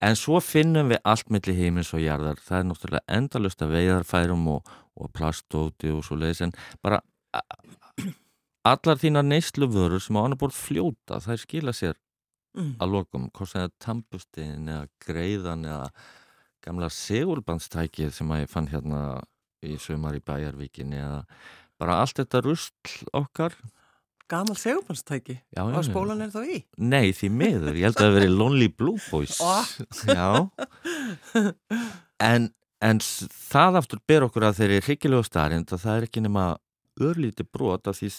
En 0.00 0.16
svo 0.16 0.38
finnum 0.40 0.92
við 0.94 1.00
allt 1.04 1.32
millir 1.34 1.58
heimins 1.58 1.90
og 1.92 2.00
jarðar. 2.00 2.38
Það 2.40 2.58
er 2.58 2.68
náttúrulega 2.68 3.16
endalust 3.18 3.64
að 3.64 3.74
veiðarfærum 3.74 4.46
og, 4.54 4.70
og 4.96 5.10
plastóti 5.12 5.90
og 5.92 6.04
svo 6.06 6.16
leiðis 6.16 6.44
en 6.46 6.54
bara 6.80 7.02
allar 8.64 9.00
þína 9.00 9.24
neysluvörur 9.26 10.00
sem 10.00 10.16
á 10.16 10.20
annar 10.22 10.40
bort 10.40 10.56
fljóta, 10.56 11.20
það 11.20 11.42
skilja 11.42 11.74
sér 11.76 11.98
mm. 12.56 12.72
að 12.82 12.94
lokum, 12.94 13.28
hvort 13.34 13.50
sem 13.50 13.60
það 13.60 13.68
er 13.68 13.74
tampustin 13.86 14.70
eða 14.70 14.86
greiðan 15.06 15.66
eða 15.68 15.90
gamla 16.64 16.90
segulbandstækið 16.92 18.14
sem 18.14 18.32
að 18.34 18.44
ég 18.44 18.52
fann 18.52 18.70
hérna 18.70 19.02
í 19.64 19.76
sömar 19.80 20.16
í 20.16 20.24
Bæjarvíkinni 20.24 21.00
eða 21.00 21.20
bara 21.80 22.00
allt 22.02 22.20
þetta 22.20 22.42
rustl 22.44 23.12
okkar 23.16 23.56
Gamal 24.30 24.54
segulbandstæki? 24.54 25.40
Já, 25.50 25.64
Hvað 25.64 25.88
spólan 25.88 26.22
er 26.22 26.30
þá 26.30 26.44
í? 26.46 26.60
Nei, 26.78 27.10
því 27.16 27.30
miður, 27.34 27.78
ég 27.80 27.88
held 27.88 27.98
að 27.98 28.04
það 28.04 28.16
veri 28.18 28.30
Lonely 28.30 28.68
Blue 28.70 29.00
Boys 29.10 29.40
Já 30.06 30.46
en, 32.30 32.50
en 32.78 33.02
það 33.02 33.80
aftur 33.80 34.02
ber 34.06 34.28
okkur 34.28 34.46
að 34.46 34.60
þeirri 34.60 34.84
hryggilegu 34.86 35.26
starinn 35.26 35.66
að 35.66 35.82
það 35.82 35.96
er 35.96 36.06
ekki 36.06 36.24
nema 36.24 36.46
örlíti 37.00 37.46
brot 37.48 37.90
af 37.90 37.98
því 37.98 38.12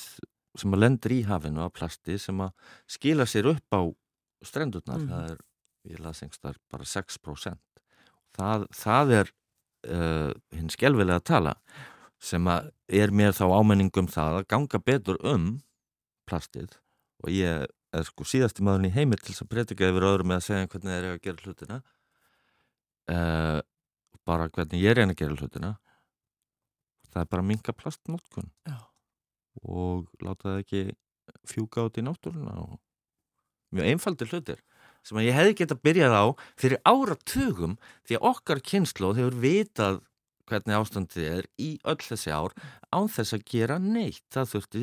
sem 0.59 0.75
að 0.75 0.83
lendur 0.83 1.15
í 1.15 1.21
hafinu 1.29 1.63
af 1.63 1.73
plasti 1.77 2.17
sem 2.19 2.43
að 2.43 2.51
skila 2.89 3.27
sér 3.29 3.53
upp 3.53 3.77
á 3.77 3.81
strendurnar, 4.45 5.01
mm. 5.01 5.09
það 5.11 5.31
er, 5.31 5.41
ég 5.91 6.01
las 6.03 6.21
einhverstar 6.23 6.59
bara 6.71 6.87
6%. 6.87 7.83
Það, 8.37 8.67
það 8.75 9.13
er 9.19 9.33
uh, 9.89 10.31
hinn 10.55 10.71
skjálfilega 10.71 11.21
að 11.21 11.27
tala 11.31 11.55
sem 12.21 12.47
að 12.49 12.69
er 13.01 13.13
mér 13.15 13.33
þá 13.33 13.45
ámenningum 13.49 14.09
það 14.11 14.39
að 14.39 14.47
ganga 14.53 14.81
betur 14.85 15.17
um 15.25 15.47
plastið 16.29 16.77
og 17.25 17.33
ég 17.33 17.65
er 17.91 18.07
sko 18.07 18.25
síðasti 18.27 18.63
maðurinn 18.63 18.91
í 18.91 18.95
heimir 18.95 19.19
til 19.19 19.33
þess 19.33 19.45
að 19.45 19.51
breytika 19.51 19.89
yfir 19.89 20.05
öðrum 20.07 20.31
með 20.31 20.39
að 20.39 20.45
segja 20.47 20.69
hvernig 20.71 20.91
það 20.91 20.99
er 20.99 21.07
að 21.09 21.23
gera 21.25 21.45
hlutina 21.45 21.79
uh, 23.15 23.59
bara 24.27 24.47
hvernig 24.53 24.83
ég 24.83 24.93
er 24.93 25.03
að 25.03 25.17
gera 25.19 25.39
hlutina 25.39 25.73
það 27.11 27.23
er 27.23 27.31
bara 27.33 27.47
minga 27.49 27.75
plastnótkun 27.75 28.51
og 29.67 30.07
láta 30.23 30.53
það 30.53 30.61
ekki 30.61 30.83
fjúka 31.49 31.87
át 31.87 31.99
í 31.99 32.05
náttúruna 32.05 32.55
og 32.61 32.77
mjög 33.71 33.89
einfaldir 33.93 34.31
hlutir 34.31 34.61
sem 35.01 35.17
að 35.17 35.25
ég 35.25 35.33
hefði 35.39 35.53
gett 35.57 35.71
að 35.73 35.81
byrjað 35.87 36.13
á 36.13 36.25
fyrir 36.61 36.81
áratugum 36.85 37.77
því 38.05 38.17
að 38.19 38.25
okkar 38.31 38.59
kynslu 38.61 39.13
hefur 39.17 39.37
vitað 39.41 40.01
hvernig 40.51 40.75
ástandið 40.77 41.27
er 41.31 41.47
í 41.57 41.69
öll 41.87 42.01
þessi 42.03 42.33
ár 42.35 42.53
án 42.91 43.07
þess 43.09 43.33
að 43.37 43.45
gera 43.49 43.77
neitt. 43.81 44.25
Það 44.35 44.49
þurfti, 44.51 44.81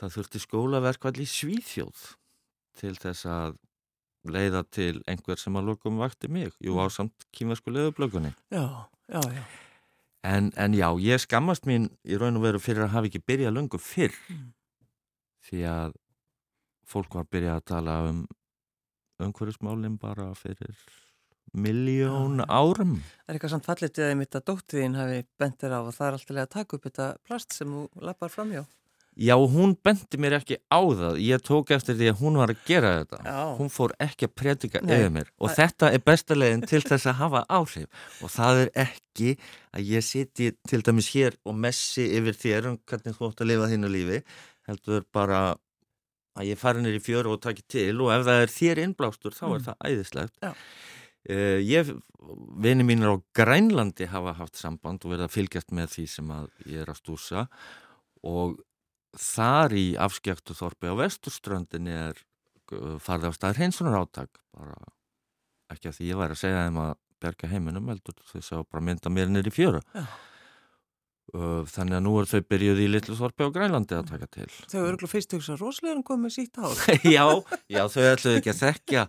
það 0.00 0.14
þurfti 0.16 0.42
skólaverkvall 0.42 1.20
í 1.22 1.26
Svíþjóð 1.30 2.02
til 2.76 2.92
þess 3.00 3.28
að 3.30 3.54
leiða 4.26 4.64
til 4.74 4.98
einhver 5.06 5.38
sem 5.38 5.54
að 5.56 5.68
lokum 5.70 6.00
vakti 6.02 6.28
mig. 6.28 6.50
Jú, 6.60 6.74
á 6.82 6.90
samt 6.90 7.28
kýmversku 7.32 7.70
leiðublökunni. 7.72 8.34
Já, 8.50 8.66
já, 9.06 9.22
já. 9.22 9.44
En, 10.26 10.50
en 10.58 10.74
já, 10.74 10.88
ég 10.98 11.22
skammast 11.22 11.64
mín 11.70 11.86
í 12.02 12.18
raun 12.18 12.36
og 12.40 12.42
veru 12.42 12.58
fyrir 12.60 12.88
að 12.88 12.96
hafa 12.98 13.06
ekki 13.12 13.22
byrjað 13.22 13.54
löngu 13.56 13.78
fyrr 13.80 14.12
Mm. 14.28 14.50
því 15.46 15.60
að 15.70 15.94
fólk 16.86 17.14
var 17.18 17.26
að 17.26 17.32
byrja 17.36 17.56
að 17.58 17.66
tala 17.72 17.96
um 18.10 18.22
umhverfismálinn 19.26 19.98
bara 20.00 20.30
fyrir 20.36 20.76
miljón 21.56 22.42
árum. 22.50 22.96
Það 23.24 23.30
er 23.30 23.36
eitthvað 23.38 23.52
samt 23.54 23.68
fallit 23.68 23.98
við 24.00 24.08
að 24.10 24.16
mitt 24.20 24.36
að 24.36 24.44
dóttiðin 24.50 24.96
hafi 24.98 25.20
bent 25.40 25.60
þér 25.62 25.76
á 25.78 25.80
og 25.86 25.92
það 25.96 26.08
er 26.08 26.16
alltaf 26.18 26.40
að 26.42 26.50
taka 26.56 26.76
upp 26.76 26.88
þetta 26.90 27.06
plast 27.26 27.54
sem 27.56 27.70
þú 27.76 27.84
lappar 28.08 28.32
framjá. 28.34 28.64
Já, 29.16 29.32
hún 29.48 29.70
bendi 29.80 30.18
mér 30.20 30.34
ekki 30.36 30.58
á 30.68 30.76
það. 30.92 31.14
Ég 31.24 31.40
tók 31.40 31.70
eftir 31.72 31.96
því 31.96 32.10
að 32.10 32.18
hún 32.20 32.34
var 32.36 32.50
að 32.52 32.64
gera 32.68 32.90
þetta. 32.98 33.20
Já. 33.24 33.38
Hún 33.56 33.70
fór 33.72 33.94
ekki 34.04 34.26
að 34.28 34.34
predika 34.36 34.82
yfir 34.84 35.08
mér 35.14 35.30
og 35.40 35.48
Það- 35.48 35.56
þetta 35.62 35.88
er 35.96 36.02
besta 36.04 36.34
leiðin 36.36 36.66
til 36.68 36.82
þess 36.84 37.06
að 37.08 37.16
hafa 37.22 37.40
áhrif 37.48 37.86
og 38.20 38.28
það 38.34 38.60
er 38.66 38.70
ekki 38.84 39.38
að 39.72 39.88
ég 39.94 40.04
siti 40.04 40.50
til 40.68 40.82
dæmis 40.84 41.08
hér 41.14 41.38
og 41.46 41.54
messi 41.56 42.04
yfir 42.18 42.36
þér 42.36 42.68
um 42.74 42.76
hvernig 42.84 43.16
þú 43.16 43.30
átt 43.30 43.40
að 43.40 43.48
lifa 43.54 43.70
þínu 43.72 43.88
lífi 43.96 44.20
heldur 44.68 45.04
bara 45.14 45.56
að 46.36 46.50
ég 46.50 46.60
fari 46.60 46.82
nýr 46.84 46.98
í 46.98 47.02
fjöru 47.02 47.32
og 47.36 47.40
taki 47.44 47.64
til 47.72 47.94
og 48.04 48.12
ef 48.14 48.26
það 48.28 48.42
er 48.44 48.52
þér 48.52 48.82
innblástur 48.84 49.34
þá 49.36 49.44
er 49.46 49.56
Mm. 49.56 49.64
það 49.66 49.90
æðislegt. 49.90 50.36
Uh, 51.26 51.58
ég, 51.66 51.88
vini 52.62 52.84
mínir 52.86 53.10
á 53.10 53.16
Grænlandi 53.34 54.06
hafa 54.12 54.32
haft 54.38 54.56
samband 54.60 55.02
og 55.04 55.10
verið 55.14 55.26
að 55.26 55.34
fylgjast 55.34 55.72
með 55.74 55.88
því 55.96 56.04
sem 56.12 56.28
að 56.30 56.46
ég 56.70 56.84
er 56.84 56.92
að 56.92 57.00
stúsa 57.00 57.46
og 58.22 58.60
þar 59.16 59.74
í 59.74 59.86
afskektu 59.98 60.54
þorpi 60.54 60.92
á 60.92 60.94
vesturströndinni 61.00 61.90
er 61.96 62.20
uh, 62.76 62.94
farið 63.02 63.30
af 63.32 63.34
staðir 63.40 63.58
hreinsunar 63.62 63.98
áttak 64.04 64.38
bara 64.54 64.76
ekki 65.72 65.90
að 65.90 65.98
því 65.98 66.10
ég 66.12 66.20
væri 66.20 66.36
að 66.36 66.42
segja 66.44 66.62
þeim 66.68 66.80
að 66.84 66.94
berga 67.26 67.48
heiminum 67.50 67.88
heldur 67.90 68.14
þess 68.30 68.52
að 68.54 68.66
bara 68.70 68.84
mynda 68.86 69.10
mér 69.10 69.30
nýr 69.32 69.48
í 69.50 69.54
fjöru 69.56 69.80
Já. 69.96 70.04
Uh, 71.36 71.62
þannig 71.70 71.96
að 71.98 72.04
nú 72.06 72.12
er 72.22 72.28
þau 72.30 72.40
byrjuð 72.50 72.80
í 72.82 72.88
litlu 72.90 73.16
þorpi 73.18 73.46
á 73.46 73.54
Grænlandi 73.54 73.96
að 73.98 74.08
taka 74.10 74.28
til 74.32 74.46
Þau 74.72 74.78
eru 74.80 74.88
örgulega 74.94 75.12
fyrst 75.12 75.36
hugsa 75.36 75.56
rosalega 75.60 75.96
um 76.00 76.04
komið 76.08 76.34
sítt 76.38 76.60
hár. 76.62 76.76
já, 77.16 77.24
já, 77.76 77.82
þau 77.92 78.02
ætluðu 78.10 78.40
ekki 78.40 78.52
að 78.54 78.62
þekkja 78.64 79.06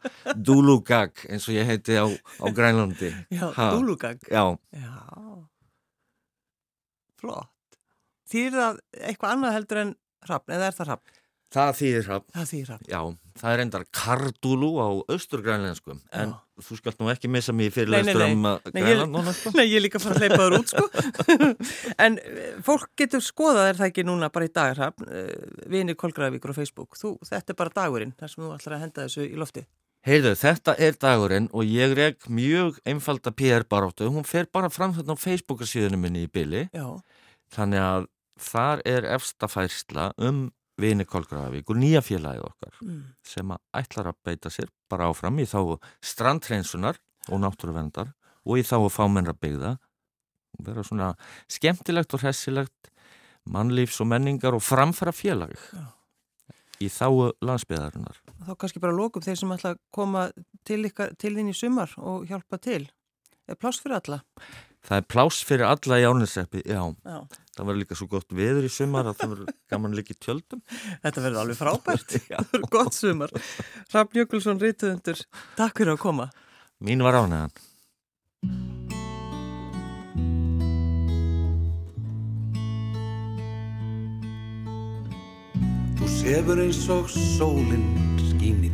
Dúlugag 0.49 1.23
eins 1.31 1.47
og 1.49 1.55
ég 1.57 1.69
heiti 1.71 1.95
á, 1.97 2.05
á 2.11 2.45
Grænlandi 2.53 3.13
Já, 3.33 3.45
Ha. 3.57 3.69
dúlugag. 3.77 4.19
já, 4.29 4.43
Já. 4.75 4.93
Flott. 7.17 7.49
Þýr 8.29 8.51
það 8.53 8.79
eitthvað 9.07 9.33
annað 9.33 9.55
heldur 9.57 9.79
en 9.81 9.93
hrafn, 10.27 10.51
eða 10.53 10.67
er 10.69 10.75
það 10.77 10.89
hrafn? 10.91 11.13
Það 11.53 11.71
þýðir 11.79 12.05
hrafn 12.09 12.33
Það 12.35 12.49
þýr 12.51 12.67
hrafn. 12.71 12.87
Já, 12.91 12.99
það 13.41 13.53
er 13.55 13.61
endar 13.63 13.85
kardúlu 13.95 14.69
á 14.83 14.87
austurgrænlenskum 15.13 15.99
en 16.11 16.33
Já. 16.33 16.37
þú 16.67 16.77
skalt 16.81 16.99
nú 16.99 17.09
ekki 17.13 17.29
missa 17.31 17.53
mig 17.55 17.69
í 17.69 17.69
Nei, 17.69 17.71
nei, 17.71 17.75
fyrirleistur 17.77 18.23
nei. 18.23 18.33
um 18.35 18.47
að 18.49 18.67
ég- 18.67 18.75
grænland 18.81 19.15
núna 19.15 19.33
sko. 19.37 19.53
Nei, 19.57 19.65
ég 19.69 19.77
er 19.79 19.85
líka 19.85 20.01
fara 20.03 20.17
að 20.17 20.25
hleypa 20.25 20.39
þar 20.43 20.57
út, 20.59 20.73
sko. 20.73 20.85
en 22.07 22.19
eh, 22.19 22.53
fólk 22.67 22.89
getur 22.99 23.23
skoðað 23.23 23.71
er 23.71 23.79
það 23.81 23.91
ekki 23.93 24.05
núna 24.07 24.29
bara 24.33 24.49
í 24.49 24.53
dag, 24.53 24.73
hrafn, 24.77 25.07
vinir 25.71 25.95
Kolgravíkur 25.99 26.51
á 26.51 26.59
Facebook. 26.59 26.97
Þú, 26.99 27.15
þetta 27.29 27.53
er 27.53 27.59
bara 27.63 27.75
dagurinn, 27.79 28.13
þar 28.19 28.33
sem 28.33 28.43
þú 28.43 28.53
ætlar 28.57 28.77
að 28.77 28.83
henda 28.87 29.05
þessu 29.07 29.27
í 29.27 29.37
lofti. 29.39 29.63
Heyrðu, 30.07 30.35
þetta 30.39 30.75
er 30.79 30.95
dagurinn 31.01 31.47
og 31.51 31.65
ég 31.67 31.95
reg 31.97 32.27
mjög 32.31 32.77
einfalda 32.87 33.31
PR 33.35 33.65
baróttu, 33.67 34.07
hún 34.13 34.23
fer 34.27 34.45
bara 34.53 34.69
fram 34.71 34.93
þarna 34.95 35.15
á 35.17 35.23
Facebookasíðunum 35.23 36.03
minni 36.05 36.21
í 36.27 36.29
byli 36.31 36.67
Já, 36.71 36.85
þannig 37.55 37.81
að 37.83 38.05
þar 38.39 38.83
er 38.87 39.07
efsta 39.17 39.49
færsla 39.51 40.11
um 40.21 40.45
vini 40.77 41.05
Kolgravík 41.09 41.69
og 41.71 41.79
nýja 41.79 42.03
félagið 42.05 42.45
okkar 42.45 42.77
mm. 42.83 43.01
sem 43.25 43.53
að 43.53 43.81
ætlar 43.81 44.11
að 44.11 44.19
beita 44.27 44.51
sér 44.53 44.69
bara 44.89 45.09
áfram 45.11 45.39
í 45.41 45.47
þá 45.49 45.77
strandhreinsunar 46.05 46.99
og 47.31 47.41
náttúruverndar 47.43 48.13
og 48.47 48.61
í 48.61 48.65
þá 48.65 48.77
fámennra 48.93 49.35
byggða 49.35 49.75
og 50.57 50.67
vera 50.69 50.85
svona 50.85 51.11
skemmtilegt 51.51 52.13
og 52.15 52.23
hressilegt 52.23 52.91
mannlífs 53.47 54.01
og 54.03 54.11
menningar 54.11 54.57
og 54.57 54.63
framfæra 54.63 55.13
félag 55.15 55.55
Já. 55.55 55.85
í 56.83 56.89
þá 56.91 57.33
landsbyðarinnar. 57.41 58.21
þá 58.45 58.53
kannski 58.59 58.83
bara 58.83 58.95
lokum 58.95 59.23
þeir 59.23 59.39
sem 59.39 59.53
ætla 59.55 59.73
að 59.75 59.81
koma 59.93 60.27
til, 60.67 60.83
ykkar, 60.89 61.15
til 61.17 61.33
þín 61.37 61.51
í 61.51 61.57
sumar 61.57 61.93
og 61.97 62.27
hjálpa 62.29 62.59
til. 62.61 62.83
Er 63.47 63.55
pláss 63.55 63.79
fyrir 63.79 63.97
alla? 64.01 64.21
Það 64.87 65.01
er 65.01 65.05
pláss 65.11 65.41
fyrir 65.43 65.65
alla 65.67 65.97
í 65.99 66.05
árniseppi, 66.07 66.61
já, 66.63 66.79
Já. 67.03 67.17
það 67.57 67.65
verður 67.67 67.79
líka 67.81 67.97
svo 67.99 68.07
gott 68.13 68.29
veður 68.37 68.67
í 68.69 68.71
sumar 68.71 69.09
að 69.11 69.17
það 69.19 69.33
verður 69.33 69.49
gaman 69.73 69.97
líka 69.97 70.15
í 70.15 70.19
tjöldum. 70.23 70.61
Þetta 71.03 71.23
verður 71.25 71.41
alveg 71.43 71.59
frábært. 71.59 72.15
Já. 72.31 72.37
Það 72.39 72.53
verður 72.55 72.71
gott 72.77 72.95
sumar. 72.95 73.35
Hrafn 73.91 74.21
Jökulsson, 74.21 74.61
Rítuðundur, 74.63 75.25
takk 75.59 75.81
fyrir 75.83 75.97
að 75.97 76.03
koma. 76.05 76.29
Mín 76.87 77.03
var 77.03 77.19
ánæðan. 77.19 77.51
Þú 85.97 86.09
sefur 86.13 86.61
eins 86.61 86.83
og 86.93 87.09
sólinn 87.11 87.87
skín 88.29 88.63
í 88.67 88.71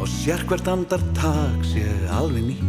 og 0.00 0.08
sér 0.08 0.40
hvert 0.48 0.68
andartak 0.70 1.64
sé 1.66 1.82
alveg 2.16 2.46
nýtt. 2.48 2.68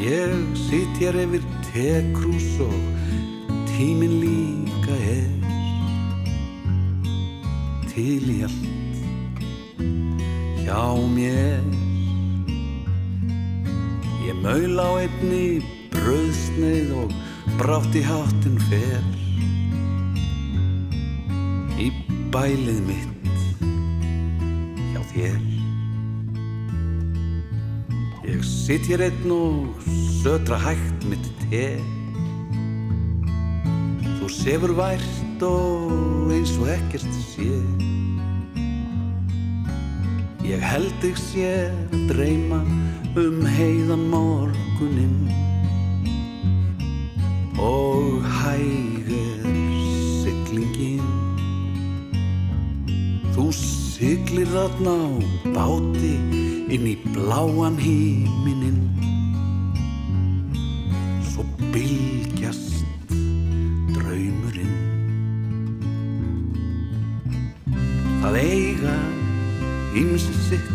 Ég 0.00 0.32
sitt 0.66 0.98
hér 1.00 1.16
yfir 1.22 1.44
tekrús 1.70 2.48
og 2.64 2.76
tíminn 3.70 4.18
líka 4.20 4.96
er 5.00 5.30
til 7.88 8.26
í 8.34 8.38
allt. 8.44 9.00
Hjá 10.60 10.84
mér. 11.16 11.64
Ég 14.28 14.42
maul 14.44 14.76
á 14.76 14.88
einni 15.00 15.60
bröðsneið 15.94 16.92
og 17.00 17.16
brátt 17.60 17.96
í 17.96 18.04
háttin 18.04 18.60
fer. 18.68 19.08
Í 21.80 21.88
bælið 22.32 22.84
mitt 22.88 23.09
þér. 25.10 25.38
Ég 28.30 28.44
sitt 28.46 28.86
hér 28.90 29.06
einn 29.08 29.32
og 29.34 29.88
södra 30.20 30.58
hægt 30.60 31.06
mitt 31.10 31.26
te. 31.42 31.64
Þú 34.20 34.28
sefur 34.34 34.74
vært 34.78 35.44
og 35.46 36.30
eins 36.34 36.52
og 36.60 36.70
ekkert 36.76 37.18
sé. 37.30 37.50
Ég 40.46 40.62
held 40.66 40.94
þig 41.02 41.18
sé 41.24 41.48
að 41.70 42.06
dreyma 42.10 42.60
um 43.20 43.42
heiðan 43.56 44.06
morguninn. 44.12 45.26
Og 47.60 48.24
hægur 48.40 48.89
siglir 54.00 54.48
þarna 54.48 54.92
á 54.96 55.08
báti 55.52 56.14
inn 56.72 56.86
í 56.88 56.94
bláan 57.12 57.74
híminin 57.76 58.78
Svo 61.28 61.44
bylgjast 61.74 63.10
draumurinn. 63.92 64.78
Það 68.22 68.38
eiga 68.40 68.96
ýmsi 70.00 70.32
sitt 70.48 70.72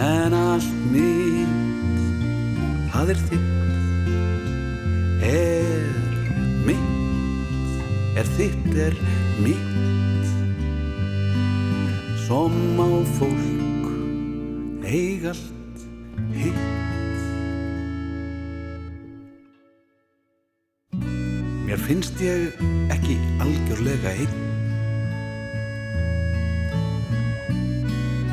En 0.00 0.34
allt 0.34 0.74
mitt, 0.90 2.02
það 2.90 3.14
er 3.14 3.22
þitt. 3.28 3.48
Er 5.30 5.90
mitt, 6.66 6.92
er 8.18 8.30
þitt, 8.38 8.70
er 8.88 9.02
mitt 9.44 9.70
Som 12.30 12.78
á 12.78 12.86
fólk 13.18 13.86
eig 14.86 15.24
allt 15.26 15.80
hitt. 16.30 17.22
Mér 21.66 21.80
finnst 21.88 22.22
ég 22.22 22.54
ekki 22.94 23.16
algjörlega 23.42 24.14
einn. 24.14 24.38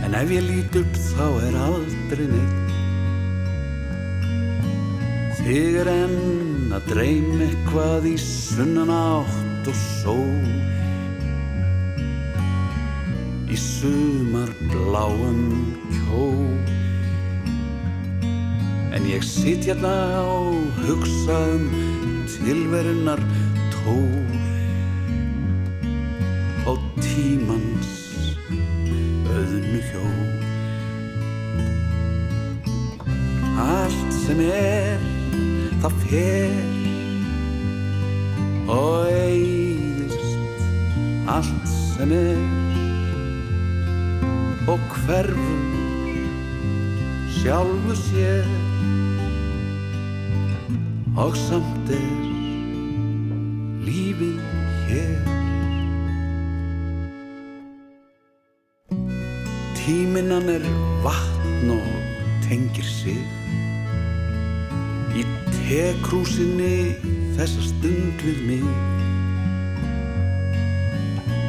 En 0.05 0.13
ef 0.21 0.29
ég 0.29 0.45
lít 0.45 0.77
upp 0.77 1.01
þá 1.09 1.25
er 1.49 1.59
aldrei 1.65 2.29
neitt 2.35 2.71
Þig 5.41 5.81
er 5.81 5.89
enn 5.97 6.69
að 6.69 6.93
dreym 6.93 7.41
eitthvað 7.49 8.11
í 8.13 8.17
sunnan 8.21 8.93
átt 8.93 9.73
og 9.73 9.85
sól 9.97 10.76
í 13.57 13.59
sumar 13.59 14.49
bláum 14.69 15.73
kjól. 15.89 16.61
En 18.93 19.05
ég 19.09 19.23
sitt 19.25 19.65
hérna 19.65 20.21
og 20.21 20.77
hugsa 20.85 21.37
um 21.55 21.65
tilverunar 22.29 23.21
tól 23.73 24.26
og 45.17 45.23
hverfur 45.23 45.77
sjálfu 47.41 47.95
sér. 47.95 48.45
Og 51.17 51.35
samt 51.37 51.89
er 51.89 52.19
lífið 53.85 54.37
hér. 54.87 55.21
Tíminnan 59.75 60.49
er 60.49 60.65
vatn 61.03 61.71
og 61.73 61.89
tengir 62.45 62.85
sig. 62.85 63.17
Í 65.17 65.25
tekrúsinni 65.65 66.93
þessa 67.39 67.65
stund 67.71 68.21
við 68.21 68.43
mig. 68.45 68.67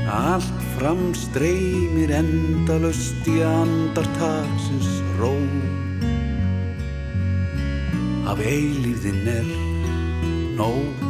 Allt 0.09 0.58
fram 0.79 1.11
streymir 1.11 2.13
endalust 2.15 3.27
í 3.27 3.41
andartagsins 3.43 5.01
ró. 5.19 5.33
Af 8.31 8.39
eilíðin 8.39 9.27
er 9.33 9.49
nóg. 10.59 11.03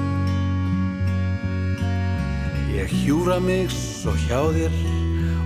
Ég 2.72 2.94
hjúra 3.02 3.36
mig 3.44 3.68
svo 3.74 4.14
hjá 4.24 4.40
þér 4.56 4.78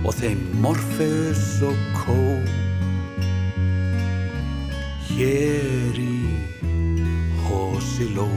og 0.07 0.15
þeim 0.21 0.45
Morfeus 0.63 1.59
og 1.67 1.83
Kó. 1.99 2.19
Hér 5.11 5.99
í 5.99 6.13
Hosiló 7.43 8.29